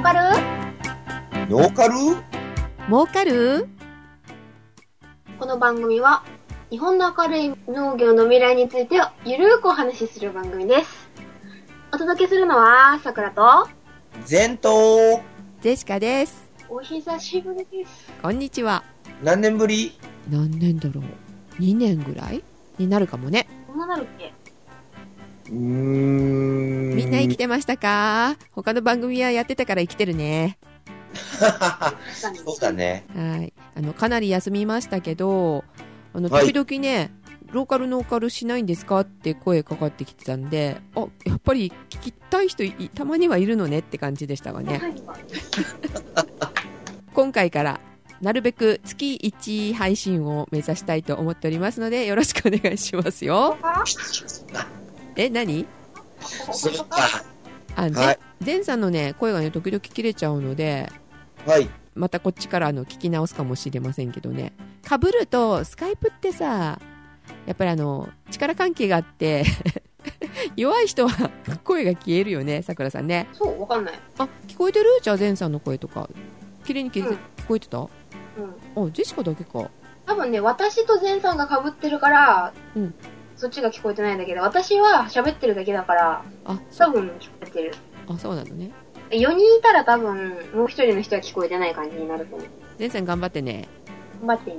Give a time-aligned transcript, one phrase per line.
[0.00, 0.20] ーカル
[1.50, 1.94] ノーカル
[2.86, 3.68] 儲かる？
[5.38, 6.24] この番組は、
[6.70, 11.10] 日本の明るい農業の未来についてゆるーくお話しする番組です。
[11.92, 13.68] お届けするのは、さくらと、
[14.24, 15.20] 全頭
[15.60, 16.48] ジェシカです。
[16.70, 18.10] お久しぶりです。
[18.22, 18.82] こんにちは。
[19.22, 19.98] 何年ぶり？
[20.30, 22.42] 何年だろう ?2 年ぐらい？
[22.78, 23.46] になるかもね。
[23.66, 24.32] こんななるっけ？
[25.50, 26.96] うーん。
[26.96, 28.36] みんな生きてましたか？
[28.52, 30.58] 他の番組はやってたから生きてるね。
[32.44, 33.04] そうだね。
[33.14, 33.52] はい。
[33.74, 35.64] あの、かなり休みましたけど、
[36.14, 37.12] あの、はい時々ね、
[37.52, 39.00] ローカルノーカルしないんですか？
[39.00, 44.80] って声かかってきてたんで、あ、やっぱり聞きたい人いたまにはいるのねって感じでしたわね。
[47.12, 47.80] 今回から
[48.20, 53.58] なるべく月1配信を目指したいと思っておりますのでよろしくお願いしますよ
[55.24, 55.66] え何？
[56.52, 56.96] そうか。
[57.76, 58.18] あ、ぜはい。
[58.44, 60.90] 前さんのね声がね時々切れちゃうので
[61.46, 61.68] はい。
[61.94, 64.52] またこっちからあの聞き直すかもしれませんけどね。
[64.86, 66.80] かぶるとスカイプってさ
[67.46, 69.44] やっぱりあの力関係があって
[70.56, 71.30] 弱い人は
[71.64, 73.28] 声が消えるよねさくらさんね。
[73.34, 73.94] そう、わかんない。
[74.18, 74.86] あ聞こえてる？
[75.02, 76.08] じゃあ前さんの声とか。
[76.64, 77.14] 綺麗に聞うん。
[77.36, 77.78] 聞こえてた？
[77.82, 77.88] あ
[78.76, 78.92] うん。
[78.92, 79.70] ジェシカだけか。
[80.06, 82.94] 多分ね、私とゼンさんが被ってるから、うん
[83.40, 87.72] そっちが聞こえてないんだけど、私は喋ってるだけだから、あ多分聞こえてる。
[88.06, 88.70] あそうなのね
[89.10, 92.48] 4人いたら多分、もう一人の人は聞こえてない感じになると思う。
[92.78, 93.66] 前線頑張ってね
[94.20, 94.56] 頑張ってね。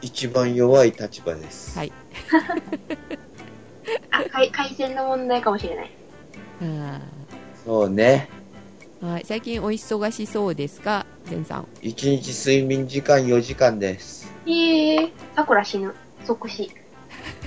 [0.00, 1.76] 一番弱い立場です。
[1.78, 1.92] はい
[4.10, 5.90] あ、回回線の問題かもしれない。
[6.62, 7.00] あ
[7.64, 8.30] そうね。
[9.02, 11.04] ーはい最近お忙しそうですか？
[11.30, 14.32] 前さん一日睡眠時間4時間です。
[14.46, 15.94] ええー、さくら死ぬ。
[16.24, 16.70] 即死。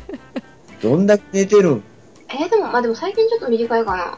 [0.81, 1.83] どんだけ寝てるん？
[2.29, 4.17] えー、でも、まあでも最近ちょっと短いかな。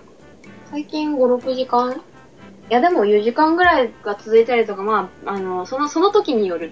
[0.72, 1.94] 最近5、6時間？
[1.94, 6.72] いやでも4時間ぐらいが続いたりとか、まあ、あの、その、その時による。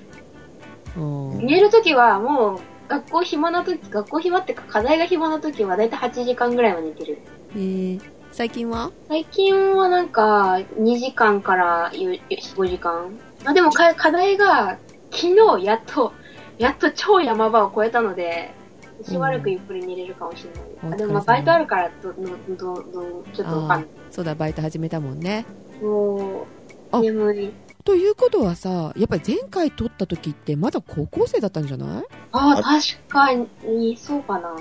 [0.96, 7.20] 寝る時はもう、学校暇な時、学校暇ってか課題が暇な時はだいたい8時間ぐらいは寝てる。
[7.56, 8.92] えー最近は？
[9.10, 13.16] 最近はなんか、2時間から4 5時間。
[13.46, 14.80] まあでもか課題が、
[15.12, 16.14] 昨日やっと、
[16.58, 18.52] やっと超山場を超えたので、
[19.02, 20.52] しばらくゆっくり寝れるかもしれ
[20.84, 20.98] うんない。
[20.98, 22.24] あでもまあバイトあるから、ど、ど、
[22.56, 23.86] ど、ど、ちょっとわかんない。
[24.12, 25.46] そうだバイト始めたもんね
[25.82, 26.46] も
[26.92, 27.52] あう、眠い。
[27.84, 32.04] ということはさやっぱり前回撮った時ってまだ高校生だったんじゃない？
[32.32, 34.56] ああ、確かに、そうかな。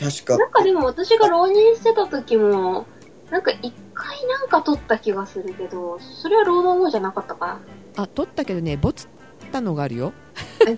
[0.00, 2.86] 確かなんかでも私が浪人してた時も、
[3.30, 7.60] なんか一回なんか撮った気がするけど、それは労働網じゃなかったか
[7.96, 9.08] あ撮ったけどねボツっ
[9.52, 10.12] たのがあるよ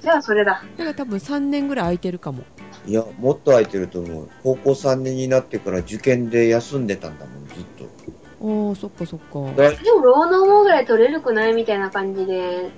[0.01, 0.63] じゃあそれだ。
[0.77, 2.43] だから多分3年ぐらい空いてるかも
[2.87, 4.29] いや、もっと空いてると思う。
[4.43, 7.85] 高校3年になってから受験で休んでたんだもん、ずっと。
[8.39, 12.71] おーそっかそっかだでも労働網ぐらい取れるくないみたいな感じで、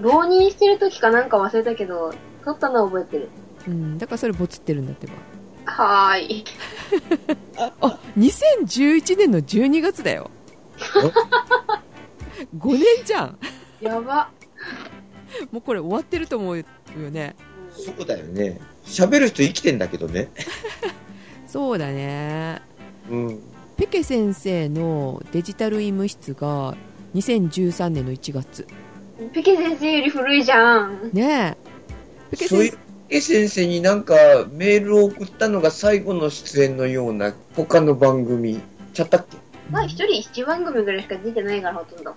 [0.00, 2.14] 浪人してる時かなんか忘れたけど、
[2.44, 3.28] 撮ったのは覚えてる。
[3.68, 5.12] うんだからそれボツってるんだってば
[5.66, 6.44] はーい。
[7.58, 10.30] あ2011年の12月だよ
[12.56, 13.38] 5年じゃん
[13.80, 14.30] やば。
[15.52, 16.64] もうこれ終わってると思うよ
[17.10, 17.36] ね
[17.70, 18.60] そうだよね。
[18.90, 20.28] 喋る人生きてんだけどね。
[21.46, 22.60] そうだね
[23.10, 23.40] うん。
[23.76, 26.76] ペケ先生のデジタル医務室が
[27.14, 28.66] 2013年の1月
[29.32, 31.10] ペケ先生より古いじゃん。
[31.12, 31.56] ねえ
[32.30, 32.78] ペケそうい先う
[33.08, 34.14] え先生になんか
[34.52, 38.60] メールを送ったのが最後の出演のような他の番組
[38.92, 39.36] ちゃったっけ
[39.70, 42.14] まあ一人一番組ぐらいしか出てないからほとんど。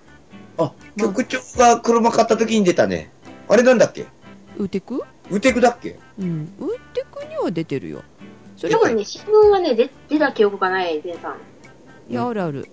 [0.58, 3.10] あ、局長が車買った時に出たね。
[3.48, 4.06] あれなんだっけ？
[4.58, 5.02] ウテク？
[5.30, 5.98] ウテクだっけ？
[6.18, 6.52] うん。
[6.58, 8.02] ウテクには出てるよ。
[8.56, 11.36] それは多分ね、新聞はね、出出た記憶がない、ゼンさん。
[12.10, 12.68] いやあるある。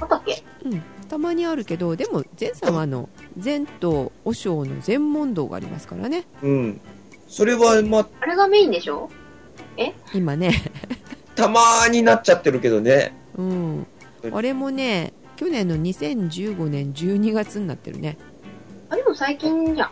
[0.00, 0.42] あったっけ？
[0.64, 0.82] うん。
[1.08, 3.08] たまにあるけどでも前さんはあの
[3.42, 6.24] 前と和尚の全問答がありますからね。
[6.42, 6.80] うん。
[7.28, 9.08] それは、まあ、あれがメインでしょ？
[10.14, 10.50] 今ね。
[11.36, 13.14] たまーになっちゃってるけどね。
[13.36, 13.86] うん。
[14.32, 18.16] あれもね去年の2015年12月になってるね。
[18.88, 19.90] あ、でも最近じゃん。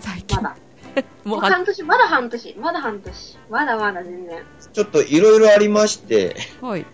[0.00, 0.56] 最近まだ。
[1.24, 3.38] もうは半年、まだ半年、まだ半年。
[3.50, 4.42] まだまだ全然。
[4.72, 6.84] ちょっといろいろありまして、はい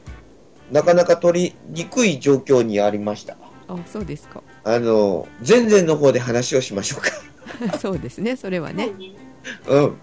[0.70, 3.36] なかなか取りにくい状況にありました。
[3.68, 7.78] あそうですかあの、前々の方で話をしましょうか。
[7.78, 8.90] そうですねそれはね
[9.66, 9.96] そうん。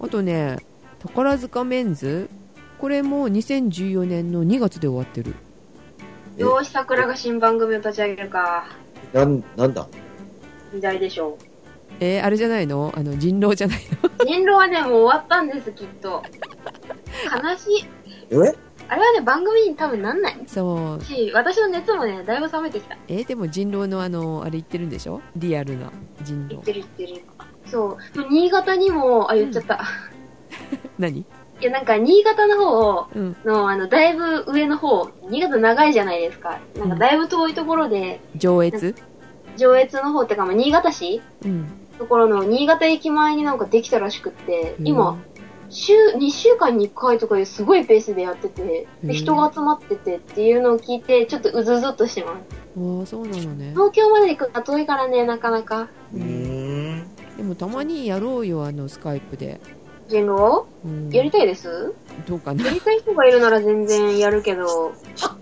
[0.00, 0.58] あとね
[0.98, 2.28] 宝塚メンズ
[2.78, 5.34] これも2014年の2月で終わってる
[6.36, 8.66] よーし、桜が新番組を立ち上げるか。
[9.12, 9.86] なん、なんだ？
[10.74, 11.38] 時代でしょ
[12.04, 12.92] えー、あれじゃないの？
[12.96, 14.08] あの人狼じゃないの？
[14.08, 14.26] う。
[14.26, 16.20] 人狼はね、もう終わったんです、きっと。
[17.44, 17.86] 悲しい。
[18.32, 18.34] え？
[18.88, 21.04] あれはね、番組に多分なんないそう。
[21.04, 22.96] し、私の熱もね、だいぶ冷めてきた。
[23.06, 25.20] えーでも人狼のあの、あれ言ってるんでしょ？
[25.36, 25.92] リアルな
[26.24, 26.48] 人狼。
[26.48, 27.24] 言ってる言ってる。
[27.66, 28.14] そう。
[28.14, 29.84] でも新潟にも、あ、言っちゃった。
[30.98, 31.20] 何？
[31.20, 31.24] い
[31.60, 33.36] や、なんか、新潟の方うん。
[33.44, 36.58] の、あの、だいぶ上の方、新潟長いじゃないですか。
[36.76, 38.96] なんか、だいぶ遠いところで、上越？
[39.56, 41.22] 上越の方ってか、まあ、新潟市？
[41.44, 41.78] うん。
[41.98, 45.22] ところの、新潟駅前になんかできたらしくって、うん今、
[45.70, 52.36] 週、2週間に1回とかですごいペースでやってて、うんで、人が集まっててっていうのを聞いて、ちょっとうずうずっとしてます。
[52.78, 53.70] ああ、そうなのね。
[53.70, 55.88] 東京まで行くのは遠いからね、なかなか。
[56.14, 57.04] うーん。
[57.38, 59.60] でもたまにやろうよ、あの、スカイプで。
[60.08, 61.08] 人狼うん。
[61.10, 61.94] やりたいです？
[62.28, 62.72] どうかなや。
[62.72, 64.92] りたい人がいるなら全然やるけど、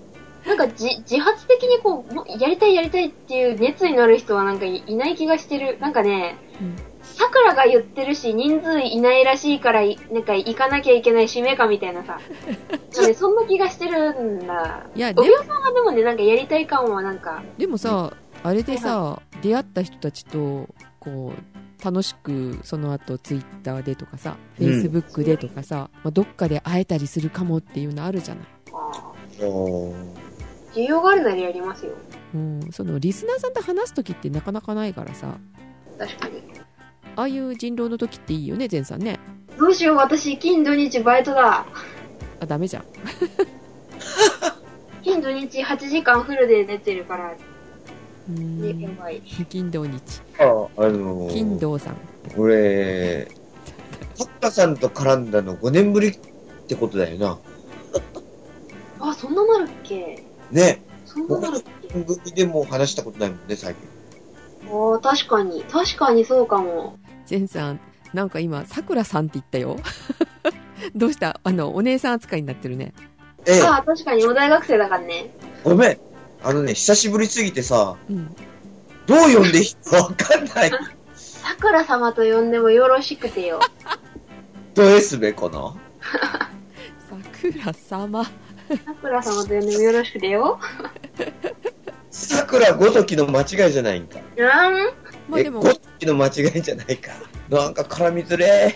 [0.50, 5.79] なんかじ自発的にこうも、やりたいやりたいっていう熱意のある人はなんかいいない気がしてる。
[5.79, 12.19] なんかね、うん桜が言ってるし、人数いないらしいからい、なんか行かなきゃいけない使命感みたいなさ。
[12.70, 14.87] なんかね、そんな気がしてるんだ。
[14.94, 18.12] いや、でおびおさんはでもね、なんかやりたい感はなんか、でもさ、
[18.43, 20.69] あれでさ、出会った人たちと、
[20.99, 28.44] こう、楽しく、その後、ツイッターでとかさ、フうんェイスブックでとかさ、まあ、どっかで会えたりするかもっていうのあるじゃない。
[28.73, 29.12] あ
[29.43, 30.30] おーー
[30.75, 31.93] 需要があるならやりますよ。
[32.35, 35.37] うん、そのリスナーさんと話す時ってなかなかないからさ、
[35.99, 36.43] 確かに。
[37.17, 39.19] ああいう人狼の時っていいよね、前さんね。
[39.59, 41.67] どうしよう、私、金土日バイトだ。
[42.41, 42.85] あ、ダメじゃん。
[45.03, 47.35] 金土日8時間フルで出てるから、
[48.29, 48.97] うね、やん。
[48.97, 49.21] ばい。
[49.49, 50.01] 金土日。
[50.39, 51.97] あ、あのー、金土さん。
[52.37, 53.29] 俺、
[54.17, 56.19] タッカさんと絡んだの5年ぶりっ
[56.69, 57.39] てことだよな。
[59.01, 60.23] あ、そんななるっけ？
[60.50, 60.82] ね。
[61.06, 64.73] そんななる番組でも話したことないもんね、最近。
[64.73, 65.64] ああ、確かに。
[65.64, 66.99] 確かにそうかも。
[67.29, 67.81] 前さん、
[68.12, 69.76] なんか今、さくらさんって言ったよ。
[70.94, 71.41] どうした？
[71.43, 72.93] あの、お姉さん扱いになってるね。
[73.47, 74.25] ええ、ああ、確かに。
[74.26, 75.31] お大学生だからね。
[75.64, 75.99] ごめん。
[76.43, 78.35] あのね、久しぶりすぎてさ、うん。
[79.06, 80.70] どう呼んでいいかわかんない。
[81.14, 83.61] 桜様と呼んでもよろしくてよ。
[84.75, 85.75] どうすべかな
[87.11, 88.25] さくら様。
[88.77, 90.59] 桜様と呼んでもよろしくてよ。
[92.11, 94.19] 桜ごときの間違いじゃないんか。
[94.37, 94.45] うん？
[94.45, 94.49] え、
[95.29, 97.13] まあでもご、ときの間違いじゃないか。
[97.49, 98.75] なんか絡みづれ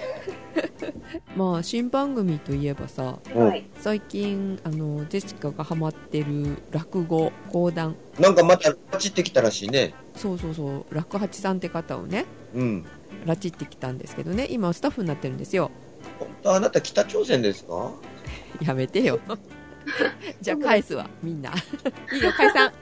[1.37, 3.67] まあ、新番組といえばさ、うんはい。
[3.81, 7.97] 最近、あの、ジェシカがハマってる落語、講談。
[8.21, 9.95] なんかまた、パチってきたらしいね。
[10.17, 12.25] そうそうそう、楽八さんって方をね、
[12.55, 12.87] うん。
[13.27, 15.71] 拉致ってきたんですけどね、今スタッフになってるんですよ。
[16.21, 17.91] 本当あなた北朝鮮ですか？
[18.63, 19.19] やめてよ。
[20.41, 21.53] じゃあ返すわ、みんな。
[22.13, 22.73] いいよ、解散。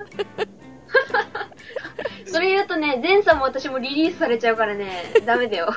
[2.27, 5.67] それ言うとね、前さんも私もリリースされちゃうからね、ダメだよ。
[5.73, 5.77] あ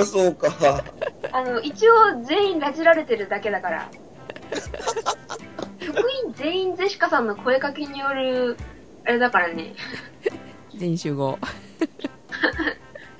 [0.00, 0.82] あ、そうか。
[1.32, 3.88] あの、一応全員拉致られてるだけだから。
[5.80, 8.56] 職員全員ゼシカさんの声かけによる、
[9.04, 9.74] あれだからね。
[10.76, 11.38] 全員集合。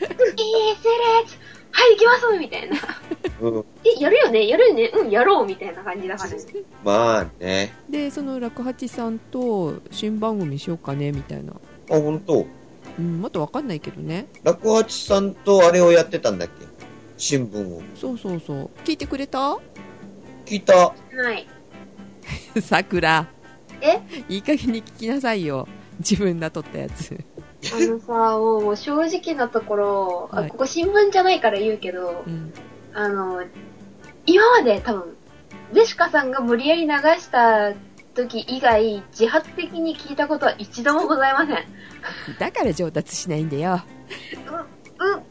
[0.01, 1.38] いいセレツ
[1.71, 2.77] はい、行きますみたいな。
[3.41, 3.65] うん。
[3.85, 4.49] え、やるよね？
[4.49, 4.91] やるよね？
[4.95, 6.37] うん、やろうみたいな感じだからね。
[6.85, 7.73] まあね。
[7.89, 11.53] で、その楽八さんと新番組しようかね、みたいな。
[11.53, 11.57] あ、
[11.91, 12.47] 本当？
[12.99, 14.27] うん、まだわかんないけどね。
[14.43, 16.67] 楽八さんとあれをやってたんだっけ？
[17.17, 17.83] 新聞を。
[17.95, 18.71] そうそうそう。
[18.85, 19.57] 聞いてくれた？
[20.47, 20.75] 聞いた。
[20.77, 20.95] は
[21.33, 21.47] い。
[22.61, 23.27] さくら。
[23.81, 24.01] え？
[24.29, 25.69] いい加減に聞きなさいよ。
[26.01, 27.17] 自分が撮ったやつ。
[27.65, 32.53] あのさ、もう正直なところ、はいあここ新聞じゃないから言うけどう、ん。
[32.95, 33.43] あの、
[34.27, 35.17] 今まで多分、
[35.73, 37.73] ゼシカさんが無理やり流した
[38.15, 41.67] 時以外、自発的に聞いたことは一度もございません。
[42.39, 43.81] だから上達しないんだよ。
[44.99, 45.23] うん、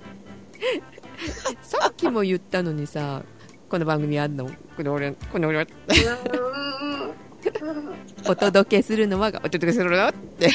[1.61, 3.23] さっきも言ったのにさ、
[3.69, 4.49] この番組あんの？
[4.77, 5.67] この俺、この俺、
[8.27, 10.49] お届けするのは、お届けするのって。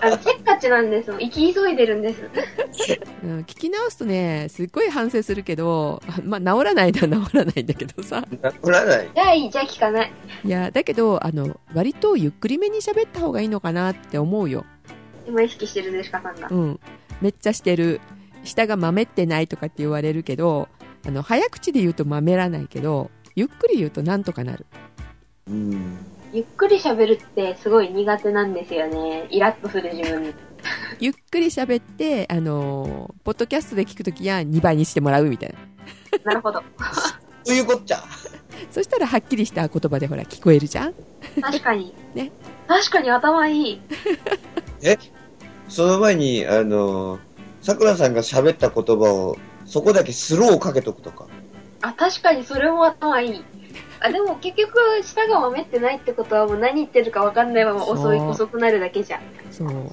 [0.00, 1.12] あの、せっかちなんです。
[1.18, 2.22] 生き急いでるんです。
[3.22, 8.26] うん聞き直すとね、すっごい反省するけど、 まあ、治らないのは治らないんだけどさ。
[8.30, 9.10] 治らない。
[9.14, 10.12] じゃあいい、じゃあ聞かない。
[10.44, 14.64] いや、だけど、あの、割とゆっくりめに喋った方がいいのかなって思うよ。
[15.26, 16.48] 今意識してるゼシカさんが。
[16.50, 16.80] うん。
[17.20, 18.00] めっちゃしてる。
[18.44, 20.68] 下がまめってないとかって言われるけど、
[21.06, 24.66] あの、早口で言うとまめらないけど、ゆっくり言うとなんとかなる。
[25.48, 25.96] うん。
[26.34, 29.28] ゆっくり喋るってすごい苦手なんですよね。
[29.30, 30.34] イラッとする自分に。
[31.00, 36.18] ゆっくり喋って、あのーポッドキャストで聞くときは2倍にしてもらうみたいな。
[36.24, 36.62] なるほど。
[37.44, 38.02] そういうこっちゃ。
[38.70, 40.94] そしたらはっきりした言葉でほら聞こえるじゃん
[41.40, 41.94] 確かに。
[42.14, 42.30] ね。
[42.68, 43.80] 確かに頭いい。
[45.68, 47.18] その前に、あの、
[47.60, 51.26] 桜さんが喋った言葉を、そこだけスローをかけとくとか。
[51.80, 53.44] あ、確かにそれも頭いい。
[54.00, 59.20] あ、でも結局、舌が豆ってないってことはもう何言ってるか分かんないまま遅い、遅くなるだけじゃん。
[59.50, 59.90] そう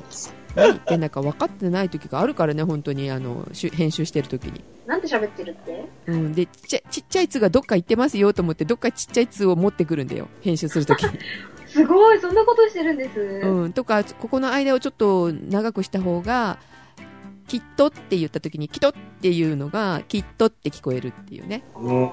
[0.55, 5.85] 何言ってんだか分かってない時があるからね本当にあのしゅ編集してる時になんて喋ってるって？
[6.07, 11.17] うん、でちっちゃいちっちゃい「つ」がどっか行ってますよと思ってどっかちっちゃい「つ」を持ってくるんだよ編集するときに、
[11.67, 13.19] すごい、そんなことしてるんです。
[13.19, 16.57] うん、とかここの間をちょっと長くした方が
[17.47, 22.11] 「きっと」って言ったときに「きと」っていうのが「きっと」って聞こえるっていうねうん。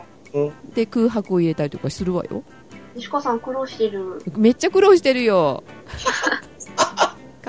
[0.75, 2.45] で空白を入れたりとかするわよ
[2.95, 4.21] 西川さん苦労してる。
[4.37, 5.62] めっちゃ苦労してるよ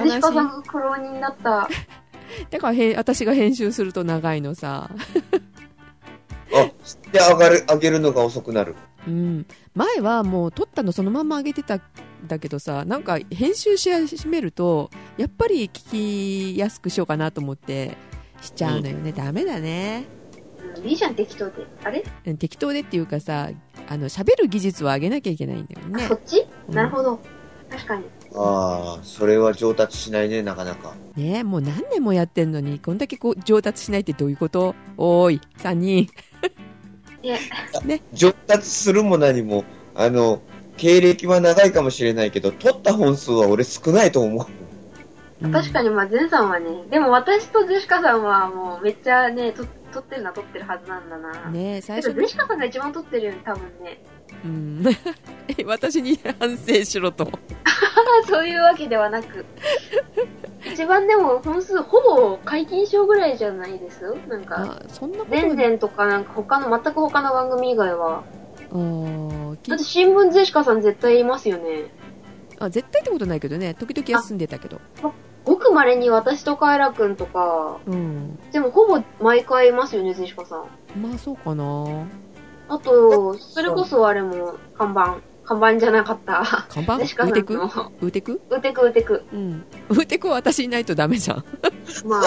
[0.05, 1.69] 悲しいさんが苦労人だった。
[2.49, 4.89] だからへん私が編集すると長いのさ
[6.53, 6.71] あ、
[7.11, 8.75] で上がる、上げるのが遅くなる。
[9.07, 11.81] うん、前はもう撮ったのそのまま上げてたん
[12.27, 17.97] だけどさなんか編集し始めるとやっぱり聞きやすくしようかなと思って
[18.41, 20.05] しちゃうのよね、ダメだね
[20.77, 21.65] うんいいじゃん、適当で。
[21.83, 23.49] あれ、うん適当でっていうかさ
[23.87, 27.19] あの喋る技術を上げなきゃいけないんだよねあそっち、うんなるほど。
[27.69, 28.03] 確かに。
[28.41, 30.93] ああ、それは上達しないね、なかなか。
[31.17, 34.75] ねもう何年もやってんのにこんだけこう上達しないってどういうこと？
[34.98, 36.08] おーい3人
[37.22, 37.38] いや、
[38.13, 40.41] 上達するも何も、あの、
[40.77, 45.51] 経歴は長いかもしれないけど、取った本数は俺少ないと思う。
[45.51, 51.50] 確かに、まあ、ゼンさんはね、でも私とジェシカさんはもうめっちゃね、と撮ってるのは撮ってるはずなんだな。
[51.50, 54.01] にね最初ジェシカさんが一番撮ってるよね、多分ね。
[54.43, 54.86] うん
[55.58, 57.27] え私に反省しろと
[58.27, 59.46] そういうわけではなく。
[60.65, 64.13] 一番でも本数、ほぼ解禁賞ぐらいじゃないです？
[64.27, 68.24] なんか、あそんなことゼンゼンとかなんか他の、全く他の番組以外は。
[69.67, 71.86] だって新聞ジェシカさん絶対いますよね。
[72.60, 74.81] あ絶対ってことないけどね時々休んでたけど
[75.46, 81.01] ごく稀に私とカエラくんとか、うんでもほぼ毎回いますよね、ジェシカさん。
[81.01, 82.03] まあそうかな
[82.69, 85.17] あと、それこそあれも、看板。
[85.43, 86.43] 看板じゃなかった。
[86.69, 86.97] 看板？
[86.99, 87.69] ジェシカさんウーテクウの。
[87.69, 89.23] ーテクうてくうてく。
[89.33, 91.43] うんウーテクは私いないとダメじゃん
[92.05, 92.21] まあ。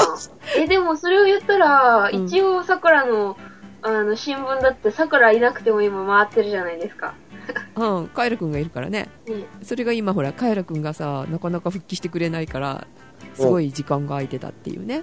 [0.58, 3.36] え、でもそれを言ったら、うん一応桜の、
[3.82, 7.14] あの、新聞だって桜いなくても今回ってるじゃないですか。
[7.76, 12.86] うんカエラくんがいるからねねそれが今ほらカエラくんがさなかなか復帰してくれないから
[13.34, 15.02] すごい時間が空いてたっていうね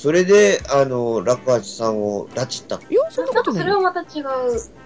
[0.00, 2.76] それで、あの、楽八さんを拉致った。
[2.88, 4.24] いやそんなちょっとことないよそれはまた違う。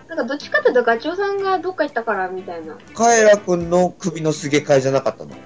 [0.08, 2.76] なんかどっちかっていうとガチョウさんがどっか行ったからみたいな。
[2.94, 5.30] カエラくんの首のすげ替えじゃなかったの？
[5.30, 5.36] な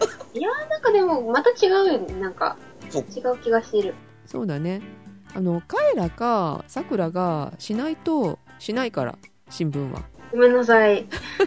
[0.78, 2.14] んかでもまた違うよね。
[2.14, 2.56] なんか
[2.88, 3.94] そう違う気がしてる。
[4.24, 4.80] そうだね
[5.34, 9.18] あのカエラかさくらがしないとしないから
[9.50, 11.06] 新聞は、ごめんなさい。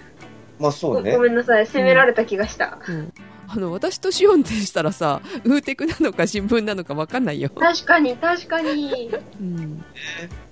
[0.59, 1.23] まあそうねご。
[1.23, 1.65] めんなさい。
[1.65, 2.77] 責められた気がした。
[2.87, 3.13] うん、
[3.53, 9.11] あの私とシオンでしたらさウーテクなのか新聞なのか分かんないよ確かに、確かに。
[9.41, 9.83] うん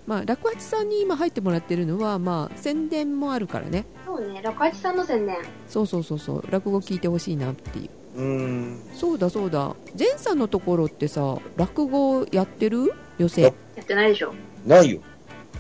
[0.06, 5.38] まあ、楽八さんに今入ってもらってるのは、まあ、宣伝もあるからねそうね、楽八さんの宣伝。
[5.70, 8.82] そうそうそうそう落語聞いてほしいなっていううーん。
[8.94, 12.92] そうだそうだ前さんのところってさ落語やってる？
[13.18, 14.34] 寄せややってないでしょ。
[14.66, 15.00] ないよ。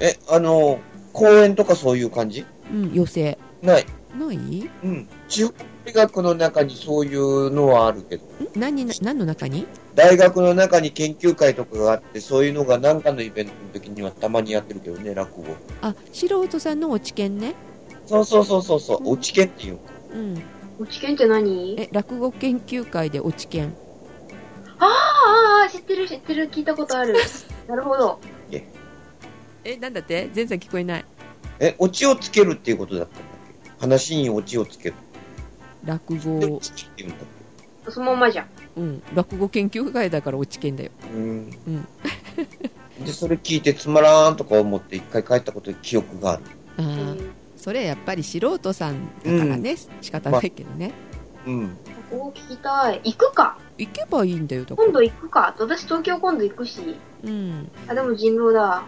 [0.01, 0.79] え、あの、
[1.13, 2.46] 公園とかそういう感じ？
[2.72, 3.86] うん寄せない。
[4.17, 4.36] ない？
[4.38, 5.08] んうん。
[5.89, 8.24] 大学の中にそういうのはあるけど、
[8.55, 9.65] 何に何の中に？
[9.96, 15.48] 大学の中に研究会とかがあって、そういうのが何かのイベントの時にはたまにやってるけどね、落語。
[15.81, 17.55] あ素人さんのお知見ね。
[18.05, 19.79] そうそうそうそうそう、おちけっていうの。
[20.13, 20.41] うん。
[20.79, 21.75] お知見って何？
[21.79, 23.74] え落語研究会でお知見。
[24.77, 27.15] あああ、知ってる知ってる、聞いたことある。
[27.67, 28.19] なるほど。
[29.63, 29.75] え？
[29.77, 30.29] なんだって？
[30.36, 31.05] 前さん聞こえない。
[31.60, 33.24] え、オチをつけるっていうことだったんだっ
[33.63, 33.72] け？
[33.79, 34.96] 話にオチをつける。
[35.86, 36.62] 落で、語
[37.89, 38.48] そのまんまじゃん。
[38.77, 41.57] うん落語研究会だからお知見だよけうん。
[41.67, 41.88] うん
[43.05, 46.43] で、それ聞いてつまらんとか思って一回帰ったことで記憶がある。
[46.77, 50.93] あえーーそれやっぱり素人さんだからね、仕方ないけどね、
[51.45, 51.77] うん。
[52.09, 53.01] ここ聞きたい。
[53.03, 56.95] 行くか行けばいいんだよだ今度行くか私東京今度行くし。
[57.24, 58.83] うんあ、でも人狼だ。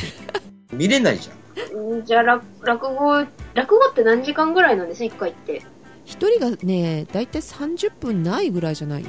[0.70, 2.00] 見れないじゃん。
[2.00, 3.14] んじゃあ、落落語、
[3.54, 5.62] 落語って何時間ぐらいなんです一回って。
[6.04, 9.04] 一人がね大体30分ないぐらいじゃない？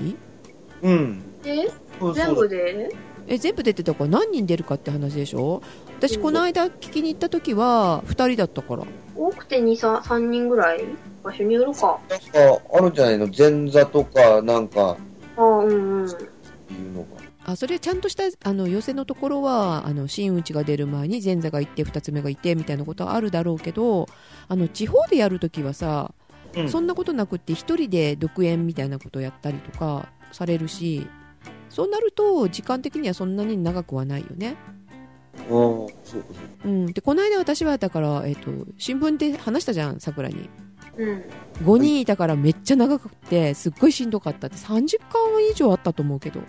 [0.81, 1.23] うん。
[1.43, 1.67] え？
[2.13, 2.89] 全部で？
[3.27, 5.61] え全部出てたから何人出るかって話でしょ？
[5.99, 8.83] 私うんこの間聞きに行った時は2人だったから。
[9.15, 10.83] 多くて2、3, 3人ぐらい？
[11.23, 11.99] 場所によるか。
[12.09, 13.29] なんか、あるんじゃないの？
[13.35, 14.97] 前座とか、なんか、
[15.37, 16.09] ああ、うんうん。
[16.09, 16.13] いう
[16.93, 17.07] のが。
[17.47, 24.07] あそれちゃんとしたあの寄せのところはあの真打ちが出る前に前座がいて2つ目がいてみたいなことはあるだろうけど
[24.47, 26.11] あの地方でやるときはさ、
[26.55, 31.07] うんそんなことなくって1人で独演みたいなことをやったりとかされるし
[31.69, 34.55] そうなると時間的にはそんなに長くはないよね
[35.49, 36.27] そうかそうか。
[36.63, 36.85] うん。
[36.93, 40.49] で、この間私は、だから、えっ、と、新聞で話したじゃん、桜に。
[40.97, 41.23] うん。
[41.63, 45.19] 5人いたからめっちゃ長くて、すっごいしんどかったって、30巻
[45.51, 46.39] 以上あったと思うけど。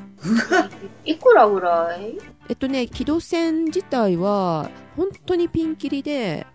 [1.05, 2.17] いくらぐらい？
[2.49, 6.47] えっとね、木戸線自体は、本当にピンキリで、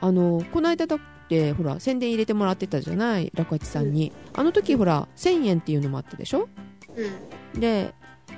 [0.00, 4.12] あの、この間だって、ほら、宣伝入れてもらってたじゃない、楽八さんに。
[4.32, 6.48] あの時、ほら、1000円っていうのもあったでしょ？
[7.54, 7.60] うん。
[7.60, 7.92] で、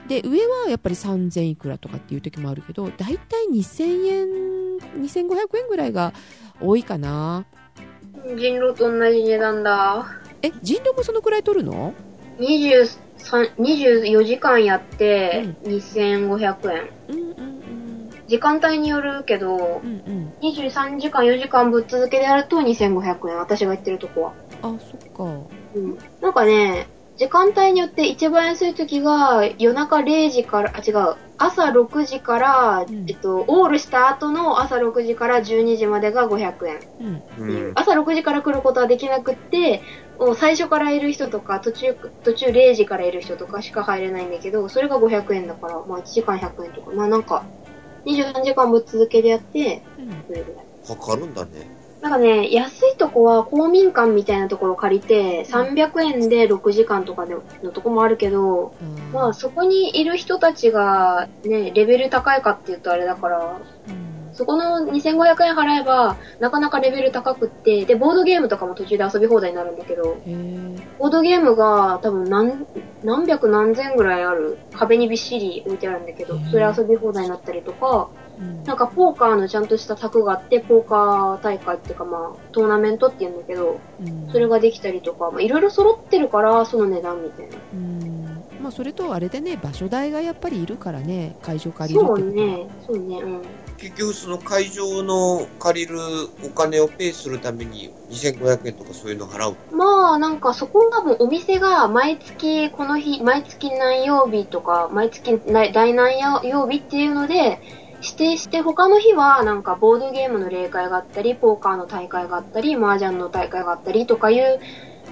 [0.09, 4.27] で、上はやっぱり3000いくらとかっていう時もあるけど、だいたい2000円、
[5.03, 6.15] 2500円ぐらいが
[6.61, 7.45] 多いかな。
[8.37, 10.07] 人狼と同じ値段だ。
[10.43, 11.93] え、人狼もそのくらい取るの
[12.39, 12.99] ？23
[13.59, 16.89] 24時間やって、2500円。
[17.09, 17.68] うんうんうん。
[18.29, 20.35] 時間帯によるけどう、んうん。
[20.43, 23.39] 23時間4時間ぶっ続けでやると2500円。
[23.39, 24.33] 私が言ってるとこは。
[24.63, 25.25] あ、そっか。
[25.75, 25.99] うん。
[26.21, 36.79] なんかね、時間帯によって一番安い時が夜中0時から、あ、違う、朝6時から、うんえっと、オールした後の朝6時から12時までが500円。
[37.01, 37.17] うん。
[37.17, 37.73] っていううん。
[37.77, 39.83] 朝6時から来ることはできなくって、
[40.19, 47.45] もう最初からいる人とか、途中、途中0時からいる人とかしか入れないんだけど、それが500円だから、まあ1時間100円とか、まあなんか、
[48.09, 50.25] 23時間ぶっ続けでやって、うん。
[50.27, 50.99] それぐらい。
[50.99, 51.79] かかるんだね。
[52.01, 64.08] なんかね、安いとこは公民館みたいなところ借りて、300円で6時間とかでのとこもあるけど、あーまあそこにいる人たちがね、レベル高いかって言うとあれだから、うん
[64.39, 70.17] そこの2500円払えば、なかなかレベル高くって、で、ボードゲームとかも途中で遊び放題になるんだけど、
[71.01, 72.65] ボードゲームが多分何、
[73.03, 78.63] 何百何千ぐらいある、壁にびっしり置いてあるんだけどそれ遊び放題になったりとか、うん。
[78.63, 84.29] なんかポーカーのちゃんとした卓があって、ポーカー大会っていうかまあ、トーナメントって言うんだけど、うん。
[84.31, 87.57] それができたりとか、まあいろいろ揃ってるから、その値段みたいな。
[87.75, 88.09] うん。
[88.63, 93.43] まあそれとあれでね場所代がやっぱりいるからね会場借りるってそことうね、そうね、うん。
[93.79, 95.99] 結局その会場の借りる
[96.45, 99.57] お金をペイするために2500円とかそういうの払う。
[99.75, 107.61] まあ、なんかそこがもうお店が毎月この日、毎月何曜日とか、毎月第何曜日っていうので、
[108.01, 114.61] 指定して他の日はなんかボードゲームの例会があったり、ポーカーの大会があったり、麻雀の大会があったりとかいう、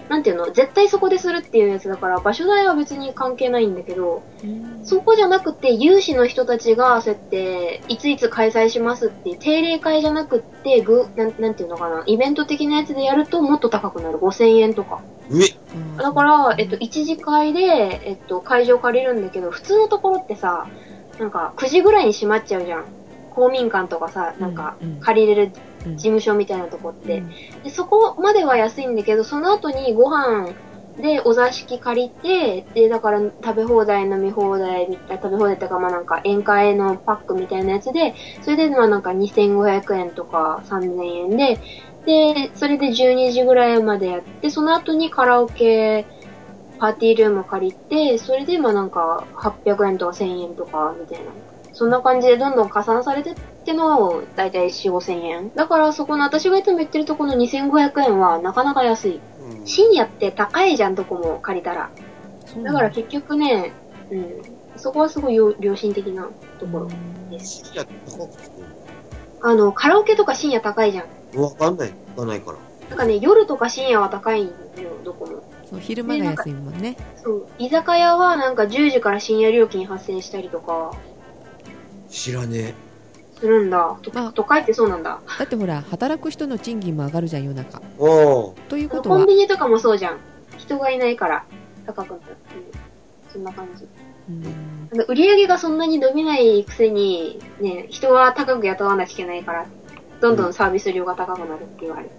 [0.09, 14.19] なんていうの、絶対そこでするっていうやつだから、場所代は別に関係ないんだけど、うんそこじゃなくて、有志の人たちが、そうやって、いついつ開催しますっていう、定例会じゃなくって、ぐ、なん、なんていうのかな、イベント的なやつでやるともっと高くなる。
[14.19, 15.01] 5000円とか。
[15.99, 20.69] だから、えっと、1次会で、えっと、会場借りるんだけど、普通のところってさ、
[21.19, 22.85] なんか、9時ぐらいに閉まっちゃうじゃん。
[23.31, 27.19] 公民館とかさ、なんか、うんうん借りれるうん事務所みたいなとこって。
[27.19, 27.31] うん
[27.63, 30.55] で、そこまでは安いんだけど、その後にご飯
[30.99, 41.61] でお座敷借りて、で、だから食べ放題、飲み放題みたいな、食べ放題っていうかまあなんか宴会のパックみたいなやつで、それでまあなんか2500円とか3000円で、
[42.07, 46.07] で、それで12時ぐらいまでやって、その後にカラオケ、
[46.79, 51.33] パーティールーム借りて、それでまあなんか800円とか1000円とかみたいな。
[51.73, 53.35] そんな感じでどんどん加算されてっ
[53.67, 55.53] てのを、だいたい4、5千円。
[55.55, 59.21] だからそこの私がいつも言ってるところの2500円はなかなか安い。
[59.41, 61.91] うん深夜って高いじゃん、どこも借りたら。
[62.63, 63.73] だから結局ね、
[64.11, 64.43] うん。
[64.77, 67.65] そこはすごい良良心的なところうんです。
[67.65, 68.53] 深夜って高くつく
[69.43, 71.07] あの、カラオケとか深夜高いじゃん。
[71.37, 71.93] のわかんない。
[72.15, 72.59] 行かないから。
[72.89, 75.43] なんかね、夜とか深夜は高いんだよ、どこも。
[75.69, 77.49] そう昼間が安いもんねそう。
[77.59, 80.93] 居酒屋はなんか10時から深夜料金発生したりとか、
[82.09, 82.75] 知らね
[83.39, 83.97] するんだ。
[84.03, 85.21] とまあ都会ってそうなんだ。
[85.39, 87.85] だってほら働く人の賃金も上がるじゃん夜中え。
[87.99, 88.61] おー。
[88.69, 90.19] ということはコンビニとかもそうじゃん。
[90.59, 91.45] 人がいないから
[91.87, 92.65] 高くなるっていう。
[93.33, 93.85] そんな感じ。
[94.29, 99.67] うんあの売り上げがそんなに伸びないくせに、ね、人は高く雇わなきゃいけないから、
[100.21, 102.11] どんどんサービス量が高くなるって言われる。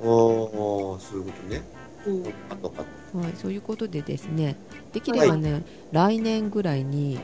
[0.00, 1.62] おー、そういうことね。
[2.06, 2.22] うん。
[2.22, 4.56] はい、そういうことでですね
[4.92, 7.20] できればね、来年ぐらいに、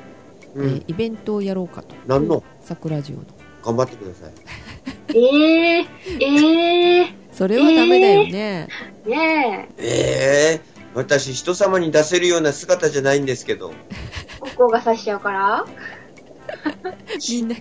[0.55, 0.85] うんえー。
[0.87, 2.43] イベントをやろうかと何の？
[2.61, 3.23] 桜ジオの
[3.65, 4.33] 頑張ってください。
[5.15, 5.87] ええー、
[6.21, 13.73] ええそれはダメだよね、ー、ねえ、ええ私、人様に出せるような姿じゃないんですけど。
[14.41, 15.65] ここが刺しちゃうから？
[17.29, 17.61] みんなが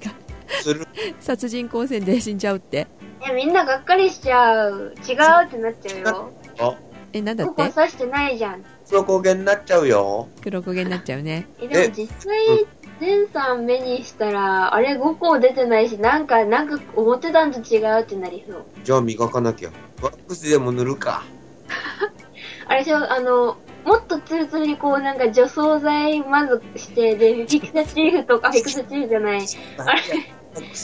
[0.61, 0.87] する。
[1.19, 2.87] 殺人光線で死んじゃうって
[3.29, 4.95] え、みんながっかりしちゃう。
[5.07, 6.31] 違うってなっちゃうよ。
[6.59, 6.75] あ、
[7.13, 8.63] えなんだっここて刺してないじゃん。
[8.89, 10.29] 黒焦げになっちゃうよ。
[10.41, 12.65] 黒焦げになっちゃうねえ、でも実際、
[12.99, 18.65] ゼンさん目にしたら、あれ5個出てないし、なんか、なんか思ってたんと違うってなりそう。
[18.83, 19.71] じゃあ磨かなきゃ。
[20.01, 21.23] ワックスでも塗るか。
[22.67, 29.39] あれでしょ、あの、もっとツルツルにこうなんか除草剤まずして、で、フィクサチーフとか、 フィクサチーフじゃない、
[29.77, 30.01] あれ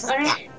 [0.08, 0.49] あれ、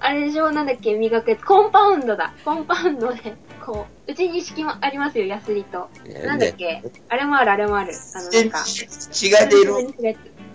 [0.00, 0.50] あれでしょ？
[0.50, 0.94] なんだっけ？
[0.94, 1.44] 磨くやつ。
[1.44, 2.32] コンパウンドだ。
[2.44, 3.34] コンパウンドで、
[3.64, 5.88] こう、うちに式もありますよ、ヤスリと。
[6.26, 6.82] なんだっけ？
[7.08, 7.92] あれもある、あれもある。
[8.14, 8.64] あの、なんか。
[8.64, 9.74] 血が出る。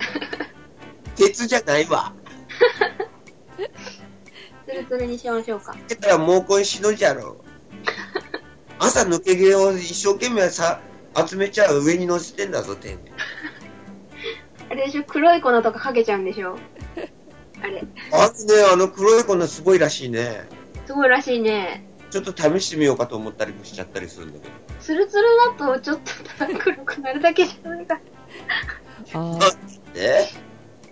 [1.15, 2.13] 鉄じゃないわ。
[4.65, 5.75] ツルツルにしましょうか。
[5.87, 7.37] だから毛根しのじゃろ。
[8.79, 10.81] 朝抜け毛を一生懸命さ、
[11.27, 12.97] 集めちゃう上に乗せてんだぞ、てめえ
[14.71, 15.03] あれでしょ？
[15.03, 16.57] 黒い粉とかかけちゃうんでしょ？
[17.61, 17.83] あれ。
[18.11, 20.47] あのね、あの黒い粉すごいらしいね。
[20.87, 21.85] すごいらしいね。
[22.09, 24.53] ちょっと試してみようかと思ったりもしちゃったりするんだけど。
[24.81, 27.99] ツルツルだとちょっとただ黒くなるだけじゃないか。
[29.13, 29.39] あ
[29.95, 30.27] え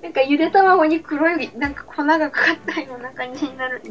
[0.02, 3.90] なんかゆで卵に黒い、なんか粉がかかったような感じになるんじ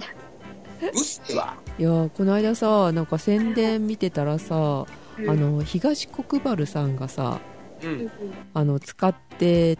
[0.82, 1.56] うっせわ。
[1.78, 5.30] ーいやーこの間さなんか宣伝見てたらさ、ゃん。
[5.30, 7.40] あの東国原さんがさ
[7.82, 7.86] う。
[7.86, 8.10] うんん、
[8.54, 9.78] あの使って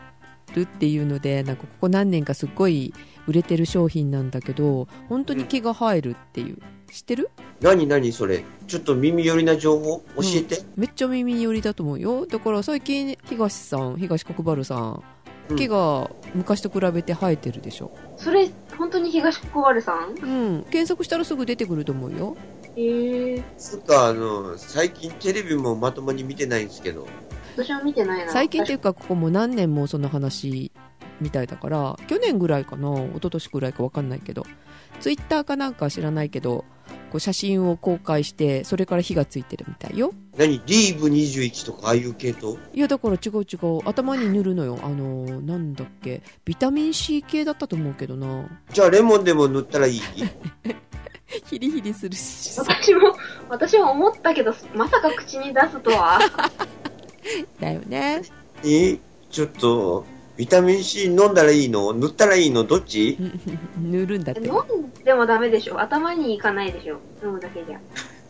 [0.55, 2.93] るっていうのでなんかここ何年かすっごい
[3.27, 6.59] 売れてる商品なんだけど本当に毛が生えるっていう
[6.91, 7.31] 知ってる？
[7.61, 8.45] 何何それ？
[8.67, 10.01] ちょっと耳寄りな情報？
[10.17, 10.59] 教えて。
[10.77, 15.03] めっちゃ耳寄りだと思うよだから最近東さん東国原さんうん
[15.57, 17.91] 毛が昔と比べて生えてるでしょ？
[18.17, 20.11] それ、本当に東国原さん？
[20.11, 22.37] うん検索したらすぐ出てくると思うよ
[22.77, 23.45] へえ。
[23.59, 27.07] つうか、あの、最近テレビもまともに見てないんですけど。
[27.57, 28.33] 私は見てないな。
[28.33, 30.71] 最近っていうかここもう何年もその話
[31.21, 34.47] みたいだから去年ぐらいかな一昨年ぐらいか分かんないけど
[35.01, 36.65] ツイッターかなんか知らないけど
[37.11, 40.13] こう写真を公開してそれから火がついてるみたいよ。
[40.37, 40.63] 何？
[40.67, 43.81] リーブ21とかああいう系統いやだから違う違う。
[43.89, 44.79] 頭に塗るのよ。
[44.83, 46.23] あのーなんだっけ。
[46.45, 48.47] ビタミン C 系だったと思うけどな。
[48.73, 50.01] じゃあレモンでも塗ったらいい？
[51.47, 52.59] ヒリヒリするし。
[52.59, 53.17] 私も、
[53.49, 56.19] 私も思ったけど、まさか口に出すとは。
[57.61, 58.23] だよね。
[58.65, 58.99] え
[59.31, 60.05] ちょっと、
[60.41, 61.93] ビタミン C 飲んだらいいの？
[61.93, 62.65] 塗ったらいいの？
[62.65, 63.19] どっち？
[63.79, 65.79] 塗るんだって飲んでもダメでしょ。
[65.79, 66.99] 頭にいかないでしょ。
[67.23, 67.79] 飲むだけじゃ。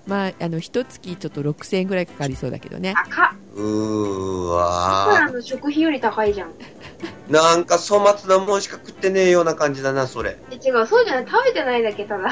[0.09, 3.29] まああの一月ちょっと6000円ぐらいかかりそうだけどね高っ。
[3.55, 6.49] うーわらの食費より高いじゃん。
[6.49, 10.37] ーなんか粗末なもんしか食ってねえような感じだな、それ。
[10.51, 11.27] え違う、そうじゃない。
[11.31, 12.29] 食べてないだけ、ただ。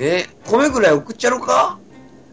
[0.00, 1.78] え米ぐらい送っちゃろか？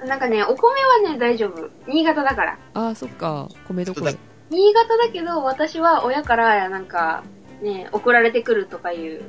[0.03, 1.69] なんかね、お米はね、大丈夫。
[1.87, 2.57] 新潟だから。
[2.73, 4.11] ああそっか米どころ
[4.53, 7.23] 新潟だけど、私は親から、なんか、
[7.61, 9.21] ね、送られてくるとかいう。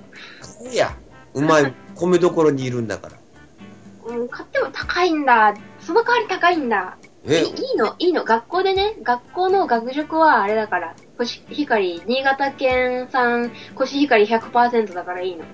[0.71, 0.97] いや、
[1.35, 3.17] うまい米どころにいるんだから。
[4.07, 5.55] うん、買っても高いんだ。
[5.81, 6.99] その代わり高いんだ。
[7.27, 7.43] え？
[7.43, 8.25] いいいの、いいの。
[8.25, 10.95] 学校でね、学校の学食はあれだから。
[11.17, 15.45] コシヒカリ、新潟県産コシヒカリ100%だからいいの。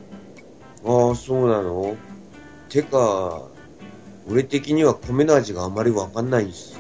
[1.09, 1.97] ああ、そうなの？
[2.69, 3.43] てか、
[4.29, 6.80] 俺的には米の味があまりわかんないんです。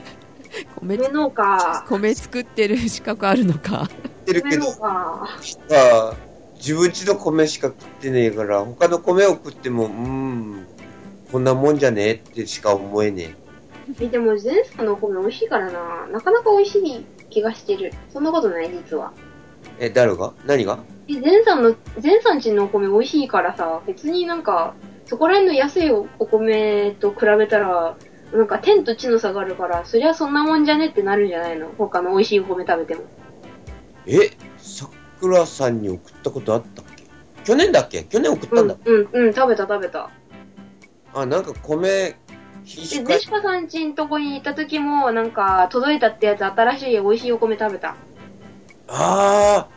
[0.81, 1.85] 米米農家。
[1.89, 4.65] 米作ってる資格あるのか知ってるけど。
[4.65, 6.17] さ、
[6.57, 10.67] 自分家の米しか食ってねえから、他の米を食っても、うーん、
[11.33, 13.35] こんなもんじゃねえってしか思えね
[14.01, 16.07] え、でも前さんのお米美味しいからな。
[16.09, 17.93] なかなか美味しい気がしてる。
[18.13, 19.13] そんなことない実は。
[19.79, 19.87] え。
[19.87, 20.33] え、誰が？
[20.47, 20.79] 何が？
[21.09, 24.75] え、前さんの、前さんちのお米美味しいからさ、別になんか、
[25.07, 27.97] そこら辺の安いおお米と比べたら、
[28.33, 31.69] なんか天と地の差があるから、そりゃそんなもんじゃねってなるんじゃないの？
[31.77, 33.03] 他の美味しいお米食べても。
[34.07, 37.05] え、桜さんに送ったことあったっけ？
[37.45, 38.05] 去年だっけ？
[38.05, 40.11] 去年送ったうんんだ。、うん、うん、食べた食べた。
[41.13, 42.17] あ、なんか米、
[42.65, 47.97] 品で、種変えゼシカさんちんとこに行った時も、なんか、届いたってやつ新しい美味しいお米食べた。
[48.87, 49.69] ああ、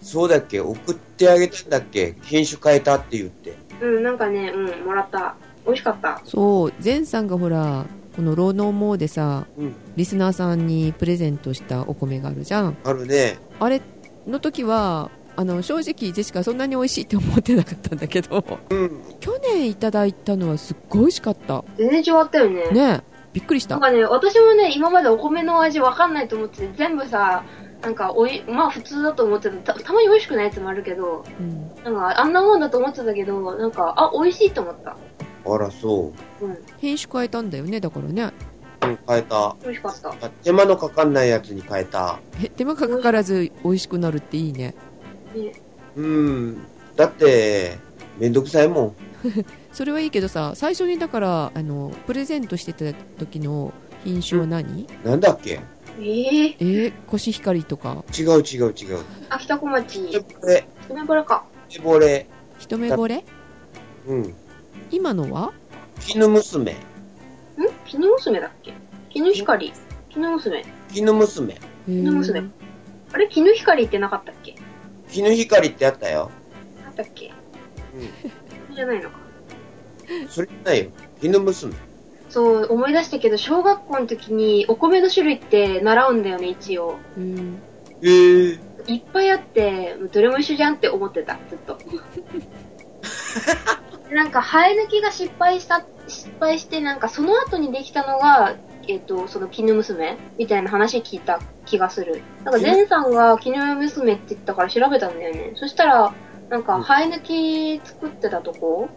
[0.00, 0.60] そうだっけ？
[0.60, 2.16] 送ってあげたんだっけ？
[2.22, 3.54] 品種変えたって言って。
[3.80, 5.34] うん、なんかね、うん、もらった。
[5.66, 6.20] 美味しかった。
[6.24, 13.38] そう前さんがほらこの「労農モー」でさうん、リスナーさんにプレゼントしたお米があるじゃんあるね。
[13.58, 13.80] あれ
[14.26, 19.02] の時はあの正直ジェシカそんなに美味しいって思ってなかったんだけどうん。
[19.20, 22.70] 去年いただいたのはすっごい美味しかった全然違ったよね。
[22.70, 27.44] ねえびっくりしたなんかね、私もね、今までお米の味わかんないと思ってて、全部さ、
[27.82, 29.74] なんかおい、まあ普通だと思ってた。
[29.74, 34.96] たたまに美味しくないやつもあるけど、うんなんかあんなもんだと思ってたけど、なんか、あ、美味しいと思った。
[35.44, 36.44] あら、そう。
[36.46, 38.32] うん、品種変えたんだよねだからね
[38.82, 39.56] うん、変えた。
[39.62, 40.08] 美味しかった。
[40.26, 42.18] あ手間のかかんないやつに変えた。
[42.42, 44.74] え手間がかからず美味しくなるっていいね
[45.34, 45.52] ね、
[45.96, 46.58] うん。
[46.96, 47.78] だって、
[48.18, 48.94] めんどくさいもん。
[49.72, 53.72] それはいいけどさ最初にだからあのプレゼントしてた時の
[54.02, 55.60] 品種は何、なんだっけ？
[55.98, 59.04] えー、えー、コシヒカリとか違う違う違う。
[59.28, 61.44] 秋田小町、一目惚れ、スネブラか。
[61.68, 62.26] 一目惚れ。
[62.58, 63.24] 一目惚れ？
[64.08, 64.34] うん。
[64.90, 65.52] 今のは？
[66.00, 66.72] 絹娘。
[66.72, 66.76] ん？
[67.86, 68.72] 絹娘だっけ？
[69.10, 69.72] 絹光？
[70.08, 70.64] 絹娘。
[70.92, 71.58] 絹娘。
[71.86, 72.42] 絹娘
[73.12, 73.28] あれ？
[73.28, 74.56] 絹光ってなかったっけ？
[75.10, 76.30] 絹光ってあったよ。
[76.86, 77.26] あったっけ？
[77.26, 77.30] う
[78.68, 79.18] そうじゃないのか。
[79.18, 80.28] ん。
[80.28, 80.90] それじゃないよ。
[81.20, 81.74] 絹娘。
[82.28, 86.96] そう、思い出したけど、小学校の時にお米の種類って習うんだよね、一応。
[87.16, 87.58] うん
[88.02, 88.58] えー。
[88.86, 91.78] いっぱいあって、どれも一緒じゃんって思ってた、ずっと。
[94.10, 98.56] でなんか、生え抜きが失敗した、失敗して、なんかその後にできたのが、
[98.88, 102.22] えっ、と、その絹娘みたいな話聞いた気がする。
[102.44, 105.52] なんか、ゼンさんが絹娘って言ったから調べたんだよね。
[105.54, 106.12] そしたら、
[106.48, 108.88] なんか、うん生え抜き作ってたとこ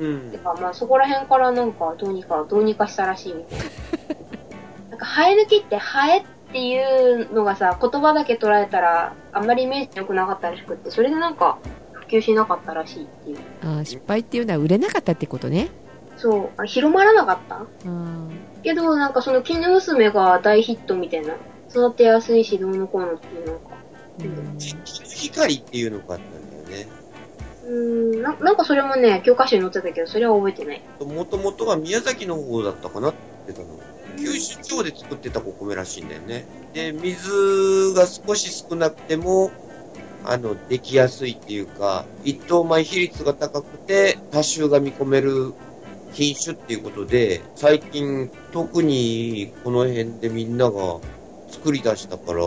[0.00, 0.38] うんて。
[0.38, 3.64] か、まあそこら辺からなんか、どうにか、どうにかしたらしいみたいな。
[4.90, 11.58] なんか、生え抜きって、生えっていうのがさ、言葉だけ捉えたら、あんまりイメージ良くなかったらしくって、それでなんか、
[12.08, 13.38] 普及しなかったらしいっていう。
[13.62, 15.68] あー失敗っていうのは売れなかったってことね
[16.16, 17.66] そう、あ広まらなかった？
[18.62, 21.34] けど、なんかその、絹娘が大ヒットみたいな。
[21.70, 23.76] 育てやすいし、どうのこうのっていうのが。
[24.20, 26.88] うん絹光っていうのがあったんだよね。
[27.66, 30.82] うーんな、なんかそれもね、教科書に載ってたけど、それは覚えてない。
[31.00, 33.78] もともとは宮崎の方だったかなって言ってたの。
[34.18, 36.46] 九州地方で作ってたお米らしいんだよね。
[36.72, 39.50] で、水が少し少なくても、
[40.26, 45.54] あの、できやすいっていうか、一等米比率が高くて、多収が見込める
[46.12, 50.98] 品種っていうことで、最近、特にこの辺でみんなが
[51.50, 52.42] 作り出したから、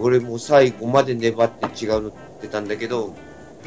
[0.00, 3.14] 俺も最後まで粘って違うの作ってたんだけど、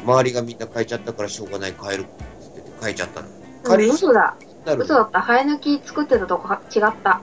[0.04, 2.10] 周りがみんな変えちゃったからしょうがない、変えるって
[2.54, 3.28] 言って変えちゃったの。
[3.28, 4.36] うん、嘘だ。
[4.66, 5.20] 嘘だった。
[5.20, 7.22] 生え抜き作ってたとこが違った。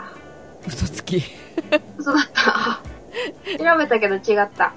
[0.66, 1.22] 嘘つき
[1.98, 2.82] 嘘だった。
[3.60, 4.74] 調べたけど違った。